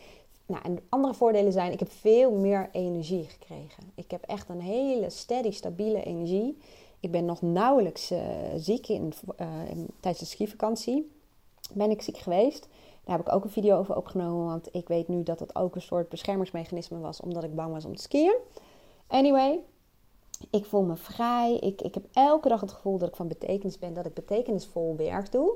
Nou, 0.46 0.62
en 0.64 0.80
andere 0.90 1.14
voordelen 1.14 1.52
zijn, 1.52 1.72
ik 1.72 1.80
heb 1.80 1.92
veel 1.92 2.32
meer 2.32 2.70
energie 2.72 3.24
gekregen. 3.24 3.84
Ik 3.96 4.12
heb 4.12 4.24
echt 4.24 4.50
een 4.50 4.62
hele 4.62 5.10
steady, 5.10 5.52
stabiele 5.52 6.04
energie. 6.04 6.58
Ik 7.00 7.12
ben 7.12 7.26
nog 7.26 7.42
nauwelijks 7.42 8.12
uh, 8.12 8.20
ziek 8.56 8.88
in, 8.88 9.14
uh, 9.42 9.70
in, 9.70 9.88
tijdens 10.00 10.24
de 10.24 10.30
skivakantie. 10.30 11.12
Ben 11.74 11.92
ik 11.92 12.02
ziek 12.02 12.18
geweest. 12.18 12.68
Daar 13.04 13.18
heb 13.18 13.28
ik 13.28 13.34
ook 13.34 13.44
een 13.44 13.50
video 13.50 13.78
over 13.78 13.96
opgenomen. 13.96 14.46
Want 14.46 14.70
ik 14.72 14.88
weet 14.88 15.08
nu 15.08 15.24
dat 15.24 15.40
het 15.40 15.56
ook 15.56 15.76
een 15.76 15.82
soort 15.82 16.10
beschermingsmechanisme 16.10 17.00
was. 17.00 17.22
Omdat 17.22 17.44
ik 17.44 17.56
bang 17.56 17.74
was 17.74 17.86
om 17.86 17.96
te 17.96 18.02
skiën. 18.02 18.36
Anyway, 19.08 19.60
ik 20.50 20.66
voel 20.66 20.82
me 20.82 20.96
vrij. 20.96 21.58
Ik, 21.58 21.82
ik 21.82 21.94
heb 21.94 22.06
elke 22.14 22.48
dag 22.48 22.62
het 22.62 22.72
gevoel 22.72 22.98
dat 22.98 23.10
ik 23.10 23.16
van 23.16 23.28
betekenis 23.28 23.80
ben. 23.80 23.94
Dat 23.94 24.06
ik 24.06 24.14
betekenisvol 24.14 24.96
werk 24.96 25.32
doe. 25.32 25.54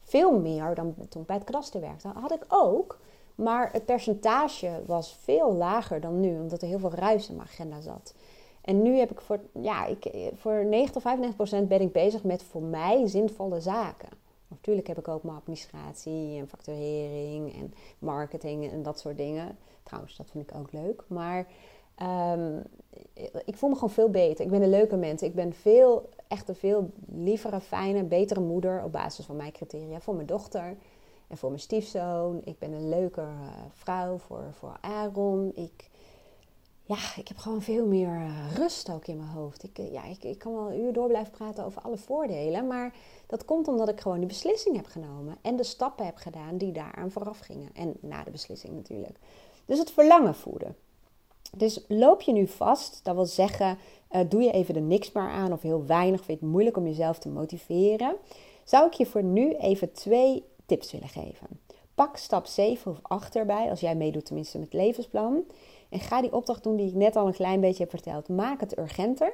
Veel 0.00 0.38
meer 0.38 0.74
dan 0.74 0.94
toen 1.08 1.24
bij 1.26 1.36
het 1.36 1.44
kadaster 1.44 1.80
werkte. 1.80 2.12
Dat 2.12 2.22
had 2.22 2.32
ik 2.32 2.44
ook. 2.48 2.98
Maar 3.34 3.72
het 3.72 3.84
percentage 3.84 4.82
was 4.86 5.16
veel 5.20 5.54
lager 5.54 6.00
dan 6.00 6.20
nu. 6.20 6.40
Omdat 6.40 6.62
er 6.62 6.68
heel 6.68 6.78
veel 6.78 6.94
ruis 6.94 7.28
in 7.28 7.36
mijn 7.36 7.48
agenda 7.48 7.80
zat. 7.80 8.14
En 8.60 8.82
nu 8.82 8.96
heb 8.96 9.10
ik 9.10 9.20
voor, 9.20 9.40
ja, 9.60 9.86
ik, 9.86 10.32
voor 10.34 10.64
90 10.64 10.96
of 10.96 11.02
95 11.02 11.36
procent 11.36 11.68
ben 11.68 11.80
ik 11.80 11.92
bezig 11.92 12.24
met 12.24 12.42
voor 12.42 12.62
mij 12.62 13.06
zinvolle 13.06 13.60
zaken. 13.60 14.08
Natuurlijk 14.48 14.86
heb 14.86 14.98
ik 14.98 15.08
ook 15.08 15.22
mijn 15.22 15.36
administratie 15.36 16.38
en 16.38 16.48
facturering 16.48 17.54
en 17.54 17.74
marketing 17.98 18.70
en 18.70 18.82
dat 18.82 18.98
soort 18.98 19.16
dingen. 19.16 19.58
Trouwens, 19.82 20.16
dat 20.16 20.30
vind 20.30 20.50
ik 20.50 20.56
ook 20.56 20.72
leuk. 20.72 21.04
Maar 21.06 21.46
um, 22.02 22.62
ik 23.44 23.56
voel 23.56 23.68
me 23.68 23.74
gewoon 23.74 23.90
veel 23.90 24.10
beter. 24.10 24.44
Ik 24.44 24.50
ben 24.50 24.62
een 24.62 24.70
leuke 24.70 24.96
mens. 24.96 25.22
Ik 25.22 25.34
ben 25.34 25.52
veel, 25.52 26.08
echt 26.28 26.48
een 26.48 26.54
veel 26.54 26.90
lievere, 27.06 27.60
fijne, 27.60 28.04
betere 28.04 28.40
moeder 28.40 28.84
op 28.84 28.92
basis 28.92 29.24
van 29.24 29.36
mijn 29.36 29.52
criteria. 29.52 30.00
Voor 30.00 30.14
mijn 30.14 30.26
dochter 30.26 30.76
en 31.28 31.36
voor 31.36 31.48
mijn 31.48 31.60
stiefzoon. 31.60 32.40
Ik 32.44 32.58
ben 32.58 32.72
een 32.72 32.88
leuke 32.88 33.26
vrouw 33.72 34.18
voor, 34.18 34.44
voor 34.52 34.76
Aaron. 34.80 35.52
Ik 35.54 35.90
ja, 36.90 37.16
ik 37.16 37.28
heb 37.28 37.36
gewoon 37.36 37.62
veel 37.62 37.86
meer 37.86 38.14
eh, 38.14 38.54
rust 38.56 38.90
ook 38.90 39.06
in 39.06 39.16
mijn 39.16 39.28
hoofd. 39.28 39.62
Ik, 39.62 39.78
eh, 39.78 39.92
ja, 39.92 40.04
ik, 40.04 40.24
ik 40.24 40.38
kan 40.38 40.54
wel 40.54 40.70
een 40.70 40.80
uur 40.80 40.92
door 40.92 41.08
blijven 41.08 41.32
praten 41.32 41.64
over 41.64 41.82
alle 41.82 41.96
voordelen. 41.96 42.66
Maar 42.66 42.94
dat 43.26 43.44
komt 43.44 43.68
omdat 43.68 43.88
ik 43.88 44.00
gewoon 44.00 44.18
die 44.18 44.26
beslissing 44.26 44.76
heb 44.76 44.86
genomen. 44.86 45.36
En 45.42 45.56
de 45.56 45.64
stappen 45.64 46.04
heb 46.04 46.16
gedaan 46.16 46.56
die 46.56 46.72
daaraan 46.72 47.10
vooraf 47.10 47.38
gingen. 47.38 47.70
En 47.74 47.94
na 48.00 48.24
de 48.24 48.30
beslissing 48.30 48.74
natuurlijk. 48.74 49.18
Dus 49.64 49.78
het 49.78 49.90
verlangen 49.90 50.34
voeden. 50.34 50.76
Dus 51.56 51.84
loop 51.88 52.20
je 52.20 52.32
nu 52.32 52.46
vast, 52.46 53.00
dat 53.02 53.14
wil 53.14 53.26
zeggen, 53.26 53.78
uh, 54.10 54.20
doe 54.28 54.42
je 54.42 54.50
even 54.50 54.74
er 54.74 54.82
niks 54.82 55.12
meer 55.12 55.28
aan 55.28 55.52
of 55.52 55.62
heel 55.62 55.86
weinig, 55.86 56.24
vind 56.24 56.38
je 56.38 56.44
het 56.44 56.52
moeilijk 56.52 56.76
om 56.76 56.86
jezelf 56.86 57.18
te 57.18 57.28
motiveren, 57.28 58.16
zou 58.64 58.86
ik 58.86 58.92
je 58.92 59.06
voor 59.06 59.22
nu 59.22 59.54
even 59.54 59.92
twee 59.92 60.44
tips 60.66 60.92
willen 60.92 61.08
geven. 61.08 61.46
Pak 61.94 62.16
stap 62.16 62.46
7 62.46 62.90
of 62.90 62.98
8 63.02 63.36
erbij, 63.36 63.70
als 63.70 63.80
jij 63.80 63.94
meedoet 63.94 64.24
tenminste 64.24 64.58
met 64.58 64.72
levensplan. 64.72 65.44
En 65.88 66.00
ga 66.00 66.20
die 66.20 66.32
opdracht 66.32 66.62
doen 66.62 66.76
die 66.76 66.88
ik 66.88 66.94
net 66.94 67.16
al 67.16 67.26
een 67.26 67.32
klein 67.32 67.60
beetje 67.60 67.82
heb 67.82 67.90
verteld. 67.90 68.28
Maak 68.28 68.60
het 68.60 68.78
urgenter 68.78 69.32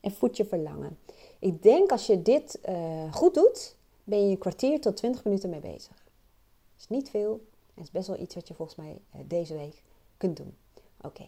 en 0.00 0.10
voed 0.10 0.36
je 0.36 0.44
verlangen. 0.44 0.98
Ik 1.38 1.62
denk 1.62 1.90
als 1.90 2.06
je 2.06 2.22
dit 2.22 2.58
uh, 2.68 3.12
goed 3.14 3.34
doet, 3.34 3.76
ben 4.04 4.24
je 4.24 4.30
een 4.30 4.38
kwartier 4.38 4.80
tot 4.80 4.96
20 4.96 5.24
minuten 5.24 5.50
mee 5.50 5.60
bezig. 5.60 5.96
Dat 5.96 6.78
is 6.78 6.88
niet 6.88 7.10
veel 7.10 7.40
en 7.74 7.82
is 7.82 7.90
best 7.90 8.06
wel 8.06 8.20
iets 8.20 8.34
wat 8.34 8.48
je 8.48 8.54
volgens 8.54 8.78
mij 8.78 8.98
uh, 9.14 9.20
deze 9.24 9.54
week 9.54 9.82
kunt 10.16 10.36
doen. 10.36 10.54
Oké. 11.00 11.24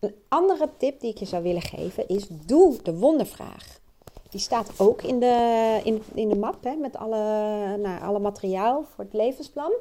Een 0.00 0.14
andere 0.28 0.68
tip 0.76 1.00
die 1.00 1.10
ik 1.10 1.18
je 1.18 1.24
zou 1.24 1.42
willen 1.42 1.62
geven 1.62 2.08
is: 2.08 2.26
doe 2.28 2.82
de 2.82 2.98
wondervraag. 2.98 3.78
Die 4.30 4.40
staat 4.40 4.80
ook 4.80 5.02
in 5.02 5.20
de, 5.20 5.80
in, 5.84 6.02
in 6.14 6.28
de 6.28 6.36
map 6.36 6.64
hè, 6.64 6.74
met 6.74 6.96
alle, 6.96 7.16
nou, 7.76 8.02
alle 8.02 8.18
materiaal 8.18 8.84
voor 8.84 9.04
het 9.04 9.12
levensplan. 9.12 9.72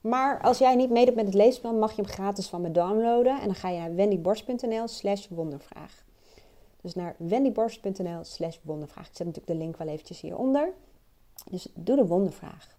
Maar 0.00 0.40
als 0.42 0.58
jij 0.58 0.74
niet 0.74 0.90
meedoet 0.90 1.14
met 1.14 1.24
het 1.24 1.34
leesplan, 1.34 1.78
mag 1.78 1.90
je 1.96 2.02
hem 2.02 2.10
gratis 2.10 2.48
van 2.48 2.60
me 2.60 2.70
downloaden. 2.70 3.40
En 3.40 3.44
dan 3.44 3.54
ga 3.54 3.68
je 3.68 3.78
naar 3.78 3.94
wendyborst.nl 3.94 4.88
slash 4.88 5.26
wondervraag. 5.28 6.04
Dus 6.80 6.94
naar 6.94 7.14
wendyborst.nl 7.18 8.24
slash 8.24 8.56
wondervraag. 8.62 9.06
Ik 9.06 9.16
zet 9.16 9.26
natuurlijk 9.26 9.58
de 9.58 9.64
link 9.64 9.76
wel 9.76 9.88
eventjes 9.88 10.20
hieronder. 10.20 10.72
Dus 11.50 11.68
doe 11.74 11.96
de 11.96 12.06
wondervraag. 12.06 12.75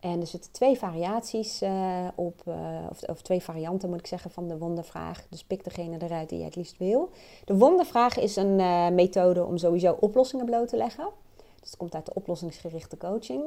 En 0.00 0.20
er 0.20 0.26
zitten 0.26 0.52
twee 0.52 0.78
variaties 0.78 1.62
uh, 1.62 2.08
op, 2.14 2.42
uh, 2.48 2.54
of, 2.90 3.02
of, 3.02 3.22
twee 3.22 3.42
varianten 3.42 3.88
moet 3.88 3.98
ik 3.98 4.06
zeggen, 4.06 4.30
van 4.30 4.48
de 4.48 4.58
wondervraag. 4.58 5.26
Dus 5.28 5.44
pik 5.44 5.64
degene 5.64 5.96
eruit 6.02 6.28
die 6.28 6.38
je 6.38 6.44
het 6.44 6.56
liefst 6.56 6.78
wil. 6.78 7.10
De 7.44 7.56
wondervraag 7.56 8.18
is 8.18 8.36
een 8.36 8.58
uh, 8.58 8.88
methode 8.88 9.44
om 9.44 9.58
sowieso 9.58 9.96
oplossingen 10.00 10.44
bloot 10.44 10.68
te 10.68 10.76
leggen. 10.76 11.08
Dus 11.36 11.68
het 11.68 11.76
komt 11.76 11.94
uit 11.94 12.06
de 12.06 12.14
oplossingsgerichte 12.14 12.96
coaching. 12.96 13.42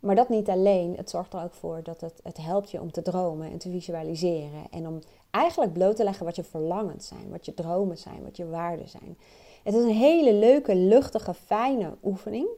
Maar 0.00 0.14
dat 0.14 0.28
niet 0.28 0.48
alleen. 0.48 0.96
Het 0.96 1.10
zorgt 1.10 1.32
er 1.32 1.42
ook 1.42 1.54
voor 1.54 1.80
dat 1.82 2.00
het, 2.00 2.20
het 2.22 2.36
helpt 2.36 2.70
je 2.70 2.80
om 2.80 2.92
te 2.92 3.02
dromen 3.02 3.50
en 3.50 3.58
te 3.58 3.70
visualiseren. 3.70 4.66
En 4.70 4.86
om 4.86 4.98
eigenlijk 5.30 5.72
bloot 5.72 5.96
te 5.96 6.04
leggen 6.04 6.24
wat 6.24 6.36
je 6.36 6.44
verlangens 6.44 7.06
zijn, 7.06 7.30
wat 7.30 7.46
je 7.46 7.54
dromen 7.54 7.98
zijn, 7.98 8.22
wat 8.24 8.36
je 8.36 8.48
waarden 8.48 8.88
zijn. 8.88 9.18
Het 9.62 9.74
is 9.74 9.82
een 9.82 9.94
hele 9.94 10.34
leuke, 10.34 10.74
luchtige, 10.74 11.34
fijne 11.34 11.94
oefening. 12.02 12.48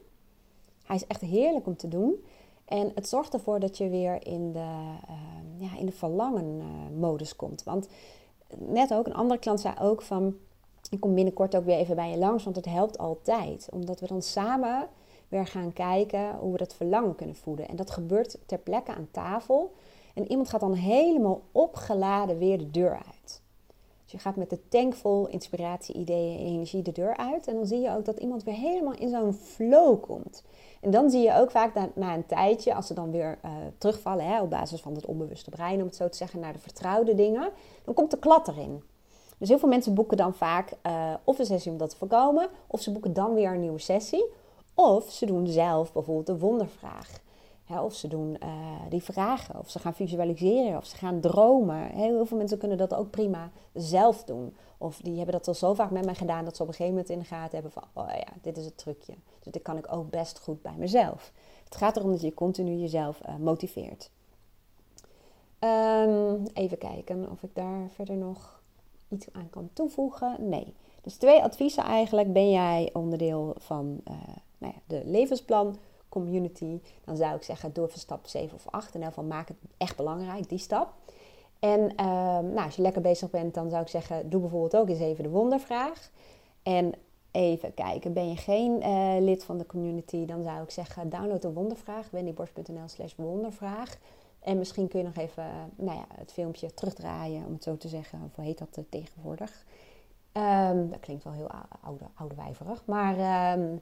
Hij 0.85 0.97
is 0.97 1.07
echt 1.07 1.20
heerlijk 1.20 1.66
om 1.66 1.77
te 1.77 1.88
doen. 1.88 2.25
En 2.64 2.92
het 2.94 3.09
zorgt 3.09 3.35
ervoor 3.35 3.61
dat 3.61 3.79
je 3.79 3.88
weer 3.88 4.27
in 4.27 4.53
de, 4.53 4.59
uh, 4.59 5.59
ja, 5.59 5.79
in 5.79 5.87
de 5.87 5.92
verlangen-modus 5.92 7.37
komt. 7.37 7.62
Want 7.62 7.88
net 8.59 8.94
ook, 8.94 9.07
een 9.07 9.14
andere 9.14 9.40
klant 9.40 9.61
zei 9.61 9.74
ook 9.81 10.03
van... 10.03 10.37
Ik 10.90 11.00
kom 11.00 11.14
binnenkort 11.14 11.57
ook 11.57 11.64
weer 11.64 11.77
even 11.77 11.96
bij 11.96 12.11
je 12.11 12.18
langs, 12.18 12.44
want 12.44 12.57
het 12.57 12.64
helpt 12.64 12.98
altijd. 12.98 13.68
Omdat 13.72 14.00
we 14.00 14.07
dan 14.07 14.22
samen 14.22 14.88
weer 15.29 15.46
gaan 15.46 15.72
kijken 15.72 16.37
hoe 16.37 16.53
we 16.53 16.59
dat 16.59 16.74
verlangen 16.74 17.14
kunnen 17.14 17.37
voeden. 17.37 17.68
En 17.68 17.77
dat 17.77 17.90
gebeurt 17.90 18.38
ter 18.46 18.59
plekke 18.59 18.94
aan 18.94 19.09
tafel. 19.11 19.72
En 20.14 20.31
iemand 20.31 20.48
gaat 20.48 20.61
dan 20.61 20.74
helemaal 20.74 21.42
opgeladen 21.53 22.38
weer 22.38 22.59
de 22.59 22.70
deur 22.70 23.03
uit. 23.07 23.42
Je 24.14 24.20
gaat 24.20 24.37
met 24.37 24.50
de 24.50 24.68
tank 24.68 24.94
vol 24.94 25.27
inspiratie, 25.27 25.94
ideeën 25.94 26.38
en 26.38 26.44
energie 26.44 26.83
de 26.83 26.92
deur 26.92 27.16
uit. 27.16 27.46
En 27.46 27.55
dan 27.55 27.66
zie 27.66 27.81
je 27.81 27.90
ook 27.90 28.05
dat 28.05 28.18
iemand 28.18 28.42
weer 28.42 28.55
helemaal 28.55 28.94
in 28.94 29.09
zo'n 29.09 29.35
flow 29.35 30.03
komt. 30.03 30.44
En 30.81 30.90
dan 30.90 31.11
zie 31.11 31.22
je 31.22 31.35
ook 31.35 31.50
vaak 31.50 31.74
na, 31.74 31.88
na 31.94 32.14
een 32.14 32.27
tijdje, 32.27 32.74
als 32.74 32.87
ze 32.87 32.94
dan 32.94 33.11
weer 33.11 33.38
uh, 33.44 33.50
terugvallen 33.79 34.27
hè, 34.27 34.42
op 34.42 34.50
basis 34.50 34.81
van 34.81 34.94
het 34.94 35.07
onbewuste 35.07 35.50
brein, 35.50 35.81
om 35.81 35.87
het 35.87 35.96
zo 35.96 36.09
te 36.09 36.16
zeggen, 36.16 36.40
naar 36.40 36.53
de 36.53 36.59
vertrouwde 36.59 37.14
dingen, 37.14 37.50
dan 37.85 37.94
komt 37.94 38.11
de 38.11 38.18
klad 38.18 38.48
erin. 38.48 38.83
Dus 39.38 39.48
heel 39.48 39.59
veel 39.59 39.68
mensen 39.68 39.94
boeken 39.94 40.16
dan 40.16 40.35
vaak 40.35 40.72
uh, 40.87 41.14
of 41.24 41.38
een 41.38 41.46
sessie 41.46 41.72
om 41.72 41.79
dat 41.79 41.90
te 41.90 41.96
voorkomen, 41.96 42.48
of 42.66 42.81
ze 42.81 42.92
boeken 42.92 43.12
dan 43.12 43.35
weer 43.35 43.53
een 43.53 43.61
nieuwe 43.61 43.81
sessie. 43.81 44.24
Of 44.74 45.11
ze 45.11 45.27
doen 45.27 45.46
zelf 45.46 45.92
bijvoorbeeld 45.92 46.29
een 46.29 46.38
wondervraag. 46.38 47.22
Of 47.68 47.94
ze 47.94 48.09
doen 48.09 48.37
uh, 48.42 48.48
die 48.88 49.03
vragen, 49.03 49.59
of 49.59 49.70
ze 49.70 49.79
gaan 49.79 49.94
visualiseren, 49.94 50.77
of 50.77 50.87
ze 50.87 50.96
gaan 50.96 51.20
dromen. 51.20 51.87
Heel 51.87 52.27
veel 52.27 52.37
mensen 52.37 52.59
kunnen 52.59 52.79
dat 52.79 52.94
ook 52.94 53.11
prima 53.11 53.50
zelf 53.72 54.24
doen. 54.24 54.57
Of 54.79 55.00
die 55.00 55.16
hebben 55.16 55.35
dat 55.35 55.48
al 55.48 55.55
zo 55.55 55.74
vaak 55.74 55.90
met 55.90 56.05
mij 56.05 56.14
gedaan 56.14 56.44
dat 56.44 56.57
ze 56.57 56.62
op 56.62 56.68
een 56.68 56.74
gegeven 56.74 56.94
moment 56.94 57.12
in 57.12 57.18
de 57.18 57.24
gaten 57.24 57.53
hebben 57.53 57.72
van, 57.72 57.85
oh 57.92 58.09
ja, 58.09 58.33
dit 58.42 58.57
is 58.57 58.64
het 58.64 58.79
trucje. 58.79 59.14
Dus 59.42 59.53
dit 59.53 59.62
kan 59.62 59.77
ik 59.77 59.92
ook 59.92 60.11
best 60.11 60.38
goed 60.40 60.62
bij 60.62 60.74
mezelf. 60.77 61.33
Het 61.64 61.77
gaat 61.77 61.96
erom 61.96 62.11
dat 62.11 62.20
je 62.20 62.35
continu 62.35 62.74
jezelf 62.74 63.20
uh, 63.29 63.37
motiveert. 63.37 64.11
Um, 65.61 66.46
even 66.55 66.79
kijken 66.79 67.31
of 67.31 67.42
ik 67.42 67.50
daar 67.53 67.88
verder 67.94 68.16
nog 68.16 68.62
iets 69.09 69.27
aan 69.33 69.50
kan 69.50 69.70
toevoegen. 69.72 70.37
Nee. 70.48 70.74
Dus 71.03 71.16
twee 71.16 71.42
adviezen 71.42 71.85
eigenlijk. 71.85 72.33
Ben 72.33 72.50
jij 72.50 72.90
onderdeel 72.92 73.55
van 73.59 74.00
uh, 74.09 74.14
nou 74.59 74.72
ja, 74.74 74.81
de 74.87 75.03
levensplan 75.05 75.77
community, 76.14 76.81
dan 77.05 77.16
zou 77.16 77.35
ik 77.35 77.42
zeggen, 77.42 77.72
door 77.72 77.88
van 77.88 77.98
stap 77.98 78.27
7 78.27 78.55
of 78.55 78.66
8. 78.70 78.94
En 78.94 79.03
ieder 79.03 79.24
maak 79.24 79.48
het 79.48 79.57
echt 79.77 79.96
belangrijk, 79.96 80.48
die 80.48 80.59
stap. 80.59 80.92
En 81.59 81.96
ehm, 81.96 82.46
nou, 82.53 82.64
als 82.64 82.77
je 82.77 82.83
lekker 82.83 83.03
bezig 83.03 83.31
bent, 83.31 83.55
dan 83.55 83.70
zou 83.70 83.83
ik 83.83 83.88
zeggen, 83.88 84.31
doe 84.31 84.40
bijvoorbeeld 84.40 84.77
ook 84.77 84.88
eens 84.88 84.98
even 84.98 85.24
de 85.24 85.31
wondervraag. 85.31 86.11
En 86.62 86.92
even 87.31 87.74
kijken, 87.74 88.12
ben 88.12 88.29
je 88.29 88.37
geen 88.37 88.83
uh, 88.83 89.14
lid 89.20 89.44
van 89.44 89.59
de 89.59 89.66
community, 89.66 90.27
dan 90.27 90.42
zou 90.42 90.62
ik 90.62 90.70
zeggen, 90.70 91.09
download 91.09 91.42
de 91.42 91.53
wondervraag, 91.53 92.11
wendyborst.nl 92.11 92.88
slash 92.88 93.14
wondervraag. 93.16 93.98
En 94.40 94.59
misschien 94.59 94.88
kun 94.88 94.98
je 94.98 95.05
nog 95.05 95.16
even 95.16 95.44
nou 95.77 95.98
ja, 95.98 96.05
het 96.14 96.33
filmpje 96.33 96.74
terugdraaien, 96.74 97.46
om 97.46 97.53
het 97.53 97.62
zo 97.62 97.77
te 97.77 97.88
zeggen. 97.88 98.20
Of 98.24 98.35
hoe 98.35 98.44
heet 98.44 98.59
dat 98.59 98.77
uh, 98.79 98.85
tegenwoordig? 98.88 99.64
Um, 100.33 100.90
dat 100.90 101.00
klinkt 101.00 101.24
wel 101.24 101.33
heel 101.33 101.50
oude, 101.81 102.05
oudewijverig. 102.14 102.83
Maar 102.87 103.53
um, 103.59 103.72
uh, 103.72 103.79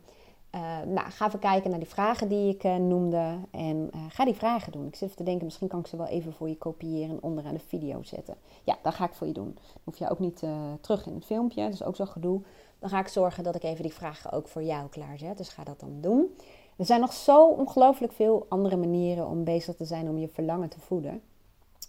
nou, 0.86 1.10
ga 1.10 1.26
even 1.26 1.38
kijken 1.38 1.70
naar 1.70 1.78
die 1.78 1.88
vragen 1.88 2.28
die 2.28 2.54
ik 2.54 2.64
uh, 2.64 2.76
noemde. 2.76 3.38
En 3.50 3.90
uh, 3.94 4.00
ga 4.08 4.24
die 4.24 4.34
vragen 4.34 4.72
doen. 4.72 4.86
Ik 4.86 4.94
zit 4.94 5.02
even 5.02 5.16
te 5.16 5.24
denken, 5.24 5.44
misschien 5.44 5.68
kan 5.68 5.80
ik 5.80 5.86
ze 5.86 5.96
wel 5.96 6.06
even 6.06 6.32
voor 6.32 6.48
je 6.48 6.56
kopiëren 6.56 7.10
en 7.10 7.22
onderaan 7.22 7.54
de 7.54 7.60
video 7.60 8.02
zetten. 8.02 8.36
Ja, 8.64 8.78
dat 8.82 8.94
ga 8.94 9.04
ik 9.04 9.14
voor 9.14 9.26
je 9.26 9.32
doen. 9.32 9.54
Dan 9.54 9.82
hoef 9.84 9.98
je 9.98 10.10
ook 10.10 10.18
niet 10.18 10.42
terug 10.80 11.06
in 11.06 11.14
het 11.14 11.24
filmpje. 11.24 11.62
Dat 11.64 11.72
is 11.72 11.84
ook 11.84 11.96
zo 11.96 12.04
gedoe. 12.04 12.40
Dan 12.78 12.90
ga 12.90 12.98
ik 12.98 13.08
zorgen 13.08 13.44
dat 13.44 13.54
ik 13.54 13.62
even 13.62 13.82
die 13.82 13.92
vragen 13.92 14.32
ook 14.32 14.48
voor 14.48 14.62
jou 14.62 14.88
klaarzet. 14.88 15.36
Dus 15.36 15.48
ga 15.48 15.64
dat 15.64 15.80
dan 15.80 16.00
doen. 16.00 16.36
Er 16.76 16.84
zijn 16.84 17.00
nog 17.00 17.12
zo 17.12 17.48
ongelooflijk 17.48 18.12
veel 18.12 18.46
andere 18.48 18.76
manieren 18.76 19.26
om 19.26 19.44
bezig 19.44 19.76
te 19.76 19.84
zijn 19.84 20.08
om 20.08 20.18
je 20.18 20.28
verlangen 20.28 20.68
te 20.68 20.80
voeden. 20.80 21.22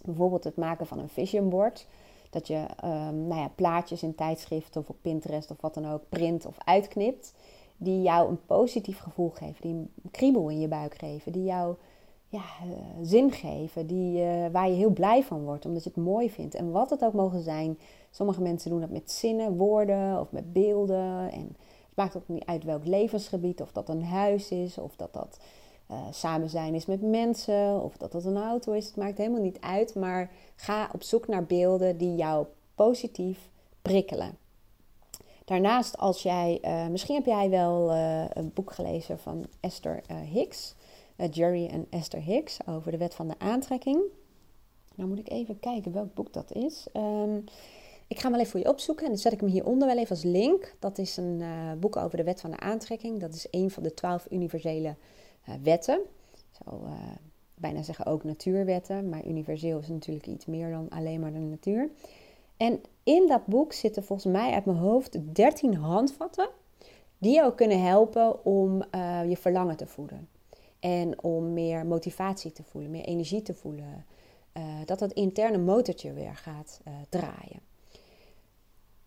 Bijvoorbeeld 0.04 0.44
het 0.44 0.56
maken 0.56 0.86
van 0.86 0.98
een 0.98 1.08
vision 1.08 1.48
board. 1.48 1.86
Dat 2.30 2.46
je 2.46 2.66
um, 2.84 3.26
nou 3.26 3.40
ja, 3.40 3.50
plaatjes 3.54 4.02
in 4.02 4.14
tijdschriften 4.14 4.80
of 4.80 4.88
op 4.88 4.96
Pinterest 5.00 5.50
of 5.50 5.60
wat 5.60 5.74
dan 5.74 5.92
ook 5.92 6.02
print 6.08 6.46
of 6.46 6.56
uitknipt 6.64 7.34
die 7.76 8.02
jou 8.02 8.28
een 8.28 8.44
positief 8.46 8.98
gevoel 8.98 9.30
geven, 9.30 9.60
die 9.60 9.74
een 9.74 9.90
kriebel 10.10 10.48
in 10.48 10.60
je 10.60 10.68
buik 10.68 10.94
geven, 10.98 11.32
die 11.32 11.44
jou 11.44 11.74
ja, 12.28 12.42
uh, 12.66 12.76
zin 13.02 13.32
geven, 13.32 13.86
die, 13.86 14.22
uh, 14.22 14.46
waar 14.52 14.68
je 14.68 14.74
heel 14.74 14.90
blij 14.90 15.22
van 15.22 15.44
wordt, 15.44 15.66
omdat 15.66 15.84
je 15.84 15.90
het 15.94 16.04
mooi 16.04 16.30
vindt. 16.30 16.54
En 16.54 16.70
wat 16.70 16.90
het 16.90 17.04
ook 17.04 17.12
mogen 17.12 17.42
zijn. 17.42 17.78
Sommige 18.10 18.42
mensen 18.42 18.70
doen 18.70 18.80
dat 18.80 18.90
met 18.90 19.10
zinnen, 19.10 19.56
woorden 19.56 20.20
of 20.20 20.32
met 20.32 20.52
beelden. 20.52 21.30
En 21.32 21.56
het 21.86 21.94
maakt 21.94 22.16
ook 22.16 22.28
niet 22.28 22.44
uit 22.44 22.64
welk 22.64 22.86
levensgebied, 22.86 23.60
of 23.60 23.72
dat 23.72 23.88
een 23.88 24.04
huis 24.04 24.50
is, 24.50 24.78
of 24.78 24.96
dat 24.96 25.12
dat 25.12 25.38
uh, 25.90 25.96
samen 26.10 26.48
zijn 26.48 26.74
is 26.74 26.86
met 26.86 27.02
mensen, 27.02 27.82
of 27.82 27.96
dat 27.96 28.12
dat 28.12 28.24
een 28.24 28.36
auto 28.36 28.72
is. 28.72 28.86
Het 28.86 28.96
maakt 28.96 29.18
helemaal 29.18 29.42
niet 29.42 29.60
uit, 29.60 29.94
maar 29.94 30.30
ga 30.56 30.90
op 30.92 31.02
zoek 31.02 31.26
naar 31.26 31.44
beelden 31.44 31.96
die 31.96 32.14
jou 32.14 32.46
positief 32.74 33.48
prikkelen. 33.82 34.43
Daarnaast, 35.44 35.98
als 35.98 36.22
jij, 36.22 36.58
uh, 36.62 36.86
misschien 36.86 37.14
heb 37.14 37.26
jij 37.26 37.50
wel 37.50 37.90
uh, 37.90 38.24
een 38.28 38.50
boek 38.54 38.72
gelezen 38.72 39.18
van 39.18 39.46
Esther 39.60 40.02
uh, 40.10 40.20
Hicks, 40.20 40.74
Jerry 41.30 41.66
en 41.66 41.86
Esther 41.90 42.22
Hicks, 42.22 42.58
over 42.66 42.90
de 42.90 42.98
wet 42.98 43.14
van 43.14 43.28
de 43.28 43.34
aantrekking. 43.38 44.00
Nou 44.94 45.08
moet 45.08 45.18
ik 45.18 45.30
even 45.30 45.60
kijken 45.60 45.92
welk 45.92 46.14
boek 46.14 46.32
dat 46.32 46.52
is. 46.52 46.86
Um, 46.92 47.44
ik 48.06 48.16
ga 48.16 48.22
hem 48.22 48.30
wel 48.30 48.40
even 48.40 48.50
voor 48.50 48.60
je 48.60 48.68
opzoeken 48.68 49.04
en 49.04 49.10
dan 49.10 49.20
zet 49.20 49.32
ik 49.32 49.40
hem 49.40 49.48
hieronder 49.48 49.88
wel 49.88 49.98
even 49.98 50.10
als 50.10 50.24
link. 50.24 50.74
Dat 50.78 50.98
is 50.98 51.16
een 51.16 51.42
boek 51.80 51.96
over 51.96 52.16
de 52.16 52.24
wet 52.24 52.40
van 52.40 52.50
de 52.50 52.60
aantrekking. 52.60 53.20
Dat 53.20 53.34
is 53.34 53.46
een 53.50 53.70
van 53.70 53.82
de 53.82 53.94
twaalf 53.94 54.26
universele 54.30 54.96
wetten. 55.62 56.00
Zo 56.50 56.86
bijna 57.54 57.82
zeggen 57.82 58.06
ook 58.06 58.24
natuurwetten, 58.24 59.08
maar 59.08 59.26
universeel 59.26 59.78
is 59.78 59.88
natuurlijk 59.88 60.26
iets 60.26 60.46
meer 60.46 60.70
dan 60.70 60.88
alleen 60.88 61.20
maar 61.20 61.32
de 61.32 61.38
natuur. 61.38 61.90
En 62.56 62.80
in 63.04 63.26
dat 63.26 63.46
boek 63.46 63.72
zitten 63.72 64.04
volgens 64.04 64.32
mij 64.32 64.52
uit 64.52 64.64
mijn 64.64 64.78
hoofd 64.78 65.34
13 65.34 65.74
handvatten 65.74 66.48
die 67.18 67.34
jou 67.34 67.54
kunnen 67.54 67.82
helpen 67.82 68.44
om 68.44 68.82
uh, 68.94 69.28
je 69.28 69.36
verlangen 69.36 69.76
te 69.76 69.86
voeden. 69.86 70.28
En 70.80 71.22
om 71.22 71.52
meer 71.52 71.86
motivatie 71.86 72.52
te 72.52 72.62
voelen, 72.62 72.90
meer 72.90 73.04
energie 73.04 73.42
te 73.42 73.54
voelen. 73.54 74.06
Uh, 74.56 74.64
dat 74.84 74.98
dat 74.98 75.12
interne 75.12 75.58
motortje 75.58 76.12
weer 76.12 76.36
gaat 76.36 76.80
uh, 76.88 76.94
draaien. 77.08 77.60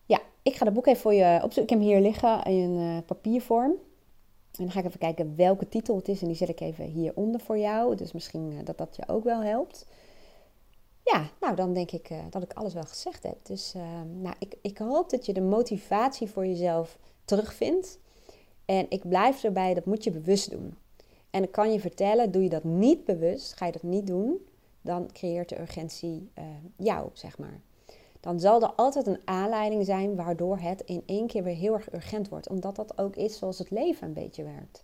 Ja, 0.05 0.19
ik 0.41 0.55
ga 0.55 0.65
dat 0.65 0.73
boek 0.73 0.87
even 0.87 1.01
voor 1.01 1.13
je 1.13 1.39
opzoeken. 1.43 1.63
Ik 1.63 1.69
heb 1.69 1.79
hem 1.79 1.87
hier 1.87 2.01
liggen 2.01 2.43
in 2.43 3.03
papiervorm. 3.05 3.71
En 3.71 4.63
dan 4.63 4.71
ga 4.71 4.79
ik 4.79 4.85
even 4.85 4.99
kijken 4.99 5.35
welke 5.35 5.69
titel 5.69 5.95
het 5.95 6.07
is. 6.07 6.21
En 6.21 6.27
die 6.27 6.35
zet 6.35 6.49
ik 6.49 6.59
even 6.59 6.85
hieronder 6.85 7.41
voor 7.41 7.57
jou. 7.57 7.95
Dus 7.95 8.11
misschien 8.11 8.61
dat 8.63 8.77
dat 8.77 8.95
je 8.95 9.07
ook 9.07 9.23
wel 9.23 9.41
helpt. 9.43 9.85
Ja, 11.11 11.29
nou 11.39 11.55
dan 11.55 11.73
denk 11.73 11.91
ik 11.91 12.09
uh, 12.09 12.17
dat 12.29 12.43
ik 12.43 12.53
alles 12.53 12.73
wel 12.73 12.83
gezegd 12.83 13.23
heb. 13.23 13.37
Dus 13.43 13.73
uh, 13.75 13.81
nou, 14.21 14.35
ik, 14.39 14.55
ik 14.61 14.77
hoop 14.77 15.09
dat 15.09 15.25
je 15.25 15.33
de 15.33 15.41
motivatie 15.41 16.29
voor 16.29 16.45
jezelf 16.45 16.97
terugvindt. 17.25 17.99
En 18.65 18.85
ik 18.89 19.09
blijf 19.09 19.43
erbij, 19.43 19.73
dat 19.73 19.85
moet 19.85 20.03
je 20.03 20.11
bewust 20.11 20.51
doen. 20.51 20.77
En 21.29 21.43
ik 21.43 21.51
kan 21.51 21.71
je 21.71 21.79
vertellen, 21.79 22.31
doe 22.31 22.43
je 22.43 22.49
dat 22.49 22.63
niet 22.63 23.05
bewust, 23.05 23.53
ga 23.53 23.65
je 23.65 23.71
dat 23.71 23.83
niet 23.83 24.07
doen, 24.07 24.47
dan 24.81 25.11
creëert 25.11 25.49
de 25.49 25.59
urgentie 25.59 26.31
uh, 26.39 26.45
jou, 26.75 27.09
zeg 27.13 27.37
maar. 27.37 27.61
Dan 28.19 28.39
zal 28.39 28.61
er 28.61 28.73
altijd 28.75 29.07
een 29.07 29.21
aanleiding 29.25 29.85
zijn 29.85 30.15
waardoor 30.15 30.57
het 30.57 30.81
in 30.81 31.03
één 31.05 31.27
keer 31.27 31.43
weer 31.43 31.55
heel 31.55 31.73
erg 31.73 31.93
urgent 31.93 32.29
wordt. 32.29 32.49
Omdat 32.49 32.75
dat 32.75 32.97
ook 32.97 33.15
is 33.15 33.37
zoals 33.37 33.59
het 33.59 33.71
leven 33.71 34.07
een 34.07 34.13
beetje 34.13 34.43
werkt. 34.43 34.83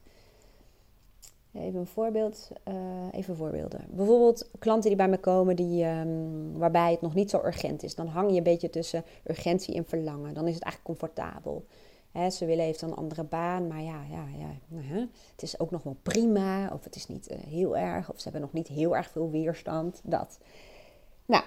Even 1.54 1.80
een 1.80 1.88
voorbeeld, 1.88 2.52
uh, 2.68 2.76
even 3.12 3.36
voorbeelden. 3.36 3.86
Bijvoorbeeld 3.89 4.50
klanten 4.60 4.89
die 4.89 4.98
bij 4.98 5.08
me 5.08 5.18
komen 5.18 5.56
die, 5.56 5.86
um, 5.86 6.58
waarbij 6.58 6.92
het 6.92 7.02
nog 7.02 7.13
niet 7.13 7.30
zo 7.30 7.42
urgent 7.46 7.84
is. 7.84 7.96
Dan 7.96 8.08
hang 8.08 8.32
je 8.32 8.38
een 8.38 8.44
beetje 8.44 8.70
tussen 8.70 9.04
urgentie 9.24 9.76
en 9.76 9.86
verlangen. 9.86 10.34
Dan 10.34 10.48
is 10.48 10.54
het 10.54 10.63
eigenlijk 10.63 11.00
comfortabel. 11.00 11.66
Ze 12.32 12.46
willen 12.46 12.66
even 12.66 12.88
een 12.88 12.96
andere 12.96 13.24
baan, 13.24 13.68
maar 13.68 13.82
ja, 13.82 14.04
ja, 14.10 14.26
ja 14.38 14.50
het 15.32 15.42
is 15.42 15.60
ook 15.60 15.72
nog 15.72 15.84
wel 15.84 15.98
prima. 16.04 16.70
Of 16.74 16.84
het 16.84 16.96
is 16.96 17.08
niet 17.08 17.32
uh, 17.32 17.38
heel 17.38 17.78
erg, 17.78 18.12
of 18.12 18.18
ze 18.18 18.24
hebben 18.24 18.42
nog 18.42 18.54
niet 18.54 18.68
heel 18.68 18.96
erg 18.96 19.10
veel 19.10 19.30
weerstand. 19.30 20.02
Dat. 20.04 20.39
Nou, 21.26 21.44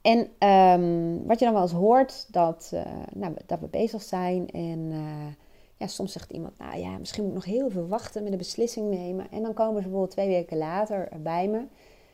en 0.00 0.18
um, 0.48 1.26
wat 1.26 1.38
je 1.38 1.44
dan 1.44 1.54
wel 1.54 1.62
eens 1.62 1.72
hoort, 1.72 2.32
dat, 2.32 2.70
uh, 2.74 2.82
nou, 3.14 3.34
dat 3.46 3.60
we 3.60 3.66
bezig 3.66 4.02
zijn 4.02 4.50
en 4.50 4.92
ja, 5.82 5.88
soms 5.88 6.12
zegt 6.12 6.30
iemand, 6.30 6.58
nou 6.58 6.78
ja, 6.78 6.98
misschien 6.98 7.22
moet 7.22 7.32
ik 7.32 7.38
nog 7.38 7.54
heel 7.54 7.70
veel 7.70 7.86
wachten 7.88 8.22
met 8.22 8.32
een 8.32 8.38
beslissing 8.38 8.90
nemen. 8.90 9.30
En 9.30 9.42
dan 9.42 9.54
komen 9.54 9.76
ze 9.76 9.82
bijvoorbeeld 9.82 10.10
twee 10.10 10.28
weken 10.28 10.56
later 10.56 11.08
bij 11.22 11.48
me. 11.48 11.62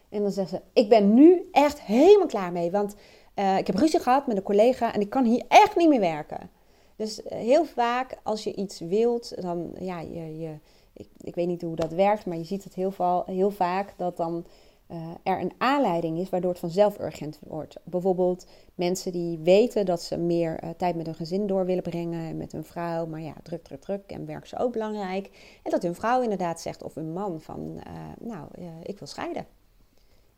En 0.09 0.22
dan 0.22 0.31
zeggen 0.31 0.59
ze, 0.59 0.81
ik 0.81 0.88
ben 0.88 1.14
nu 1.14 1.48
echt 1.52 1.81
helemaal 1.81 2.26
klaar 2.26 2.52
mee. 2.52 2.70
Want 2.70 2.94
uh, 3.35 3.59
ik 3.59 3.66
heb 3.66 3.76
ruzie 3.76 4.00
gehad 4.00 4.26
met 4.26 4.37
een 4.37 4.42
collega 4.42 4.94
en 4.94 5.00
ik 5.00 5.11
kan 5.11 5.24
hier 5.24 5.44
echt 5.48 5.76
niet 5.76 5.88
meer 5.88 6.00
werken. 6.00 6.50
Dus 6.96 7.20
uh, 7.20 7.26
heel 7.28 7.64
vaak 7.64 8.18
als 8.22 8.44
je 8.44 8.54
iets 8.54 8.81
wilt, 8.81 9.42
dan 9.42 9.70
ja, 9.78 10.00
je, 10.00 10.38
je, 10.38 10.59
ik, 10.92 11.09
ik 11.20 11.35
weet 11.35 11.46
niet 11.46 11.62
hoe 11.62 11.76
dat 11.76 11.92
werkt, 11.92 12.26
maar 12.26 12.37
je 12.37 12.44
ziet 12.44 12.64
het 12.64 12.74
heel, 12.74 13.22
heel 13.26 13.50
vaak 13.50 13.94
dat 13.96 14.16
dan 14.16 14.44
uh, 14.88 15.11
er 15.22 15.40
een 15.40 15.53
aanleiding 15.59 16.18
is 16.18 16.29
waardoor 16.29 16.51
het 16.51 16.59
vanzelf 16.59 16.98
urgent 16.98 17.38
wordt. 17.46 17.77
Bijvoorbeeld 17.85 18.46
mensen 18.74 19.12
die 19.12 19.38
weten 19.38 19.87
dat 19.87 20.03
ze 20.03 20.16
meer 20.16 20.64
uh, 20.64 20.70
tijd 20.70 20.96
met 20.96 21.07
hun 21.07 21.14
gezin 21.14 21.46
door 21.46 21.66
willen 21.66 21.83
brengen, 21.83 22.37
met 22.37 22.53
hun 22.53 22.64
vrouw, 22.64 23.07
maar 23.07 23.20
ja, 23.20 23.35
druk, 23.42 23.64
druk, 23.64 23.81
druk 23.81 24.11
en 24.11 24.27
werk 24.27 24.44
is 24.44 24.59
ook 24.59 24.72
belangrijk. 24.72 25.59
En 25.62 25.70
dat 25.70 25.83
hun 25.83 25.94
vrouw 25.94 26.22
inderdaad 26.22 26.61
zegt, 26.61 26.83
of 26.83 26.94
hun 26.94 27.12
man, 27.12 27.40
van 27.40 27.81
uh, 27.87 28.29
nou, 28.29 28.48
ik 28.83 28.98
wil 28.98 29.09
scheiden. 29.09 29.46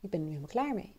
Ik 0.00 0.10
ben 0.10 0.20
er 0.20 0.26
nu 0.26 0.32
helemaal 0.32 0.48
klaar 0.48 0.74
mee. 0.74 0.92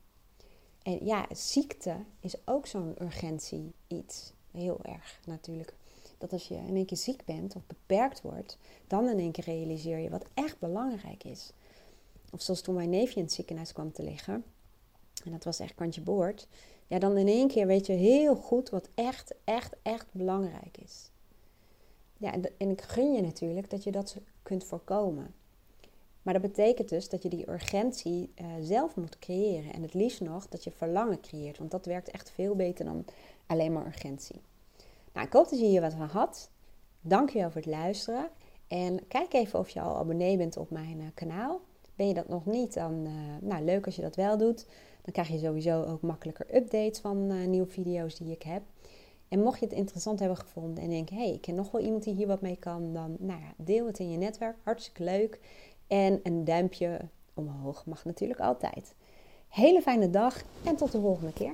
En 0.83 1.05
ja, 1.05 1.25
ziekte 1.31 1.95
is 2.19 2.35
ook 2.45 2.67
zo'n 2.67 2.95
urgentie 3.01 3.73
iets. 3.87 4.33
Heel 4.51 4.79
erg 4.83 5.19
natuurlijk. 5.25 5.73
Dat 6.17 6.31
als 6.31 6.47
je 6.47 6.55
in 6.55 6.75
één 6.75 6.85
keer 6.85 6.97
ziek 6.97 7.25
bent 7.25 7.55
of 7.55 7.61
beperkt 7.67 8.21
wordt, 8.21 8.57
dan 8.87 9.09
in 9.09 9.19
één 9.19 9.31
keer 9.31 9.43
realiseer 9.43 9.97
je 9.97 10.09
wat 10.09 10.25
echt 10.33 10.59
belangrijk 10.59 11.23
is. 11.23 11.51
Of 12.31 12.41
zoals 12.41 12.61
toen 12.61 12.75
mijn 12.75 12.89
neefje 12.89 13.15
in 13.15 13.23
het 13.23 13.33
ziekenhuis 13.33 13.73
kwam 13.73 13.91
te 13.91 14.03
liggen. 14.03 14.43
En 15.25 15.31
dat 15.31 15.43
was 15.43 15.59
echt 15.59 15.75
kantje 15.75 16.01
boord. 16.01 16.47
Ja, 16.87 16.99
dan 16.99 17.17
in 17.17 17.27
één 17.27 17.47
keer 17.47 17.67
weet 17.67 17.85
je 17.85 17.93
heel 17.93 18.35
goed 18.35 18.69
wat 18.69 18.89
echt, 18.95 19.33
echt, 19.43 19.75
echt 19.81 20.07
belangrijk 20.11 20.77
is. 20.77 21.09
Ja, 22.17 22.33
en, 22.57 22.69
ik 22.69 22.81
gun 22.81 23.13
je 23.13 23.21
natuurlijk 23.21 23.69
dat 23.69 23.83
je 23.83 23.91
dat 23.91 24.17
kunt 24.43 24.63
voorkomen. 24.63 25.33
Maar 26.21 26.33
dat 26.33 26.41
betekent 26.41 26.89
dus 26.89 27.09
dat 27.09 27.23
je 27.23 27.29
die 27.29 27.49
urgentie 27.49 28.33
uh, 28.41 28.47
zelf 28.61 28.95
moet 28.95 29.19
creëren. 29.19 29.73
En 29.73 29.81
het 29.81 29.93
liefst 29.93 30.21
nog 30.21 30.47
dat 30.47 30.63
je 30.63 30.71
verlangen 30.71 31.21
creëert. 31.21 31.57
Want 31.57 31.71
dat 31.71 31.85
werkt 31.85 32.11
echt 32.11 32.31
veel 32.31 32.55
beter 32.55 32.85
dan 32.85 33.05
alleen 33.45 33.73
maar 33.73 33.85
urgentie. 33.85 34.41
Nou, 35.13 35.27
ik 35.27 35.33
hoop 35.33 35.49
dat 35.49 35.59
je 35.59 35.65
hier 35.65 35.81
wat 35.81 35.93
van 35.93 36.07
had. 36.07 36.49
Dank 37.01 37.29
je 37.29 37.39
wel 37.39 37.51
voor 37.51 37.61
het 37.61 37.69
luisteren. 37.69 38.29
En 38.67 39.07
kijk 39.07 39.33
even 39.33 39.59
of 39.59 39.69
je 39.69 39.81
al 39.81 39.97
abonnee 39.97 40.37
bent 40.37 40.57
op 40.57 40.69
mijn 40.69 40.99
uh, 40.99 41.07
kanaal. 41.13 41.61
Ben 42.01 42.09
je 42.09 42.15
dat 42.15 42.29
nog 42.29 42.45
niet, 42.45 42.73
dan 42.73 43.05
uh, 43.05 43.11
nou, 43.41 43.63
leuk 43.63 43.85
als 43.85 43.95
je 43.95 44.01
dat 44.01 44.15
wel 44.15 44.37
doet. 44.37 44.65
Dan 45.01 45.13
krijg 45.13 45.27
je 45.27 45.39
sowieso 45.39 45.83
ook 45.83 46.01
makkelijker 46.01 46.55
updates 46.55 46.99
van 46.99 47.31
uh, 47.31 47.47
nieuwe 47.47 47.67
video's 47.67 48.15
die 48.15 48.31
ik 48.31 48.43
heb. 48.43 48.61
En 49.27 49.39
mocht 49.39 49.59
je 49.59 49.65
het 49.65 49.73
interessant 49.73 50.19
hebben 50.19 50.37
gevonden 50.37 50.83
en 50.83 50.89
denk, 50.89 51.09
hé, 51.09 51.15
hey, 51.15 51.33
ik 51.33 51.41
ken 51.41 51.55
nog 51.55 51.71
wel 51.71 51.81
iemand 51.81 52.03
die 52.03 52.13
hier 52.13 52.27
wat 52.27 52.41
mee 52.41 52.55
kan, 52.55 52.93
dan 52.93 53.15
nou 53.19 53.39
ja, 53.39 53.53
deel 53.57 53.85
het 53.85 53.99
in 53.99 54.11
je 54.11 54.17
netwerk. 54.17 54.57
Hartstikke 54.63 55.03
leuk. 55.03 55.39
En 55.87 56.19
een 56.23 56.43
duimpje 56.43 56.99
omhoog 57.33 57.85
mag 57.85 58.05
natuurlijk 58.05 58.39
altijd. 58.39 58.93
Hele 59.47 59.81
fijne 59.81 60.09
dag 60.09 60.43
en 60.63 60.75
tot 60.75 60.91
de 60.91 60.99
volgende 60.99 61.33
keer. 61.33 61.53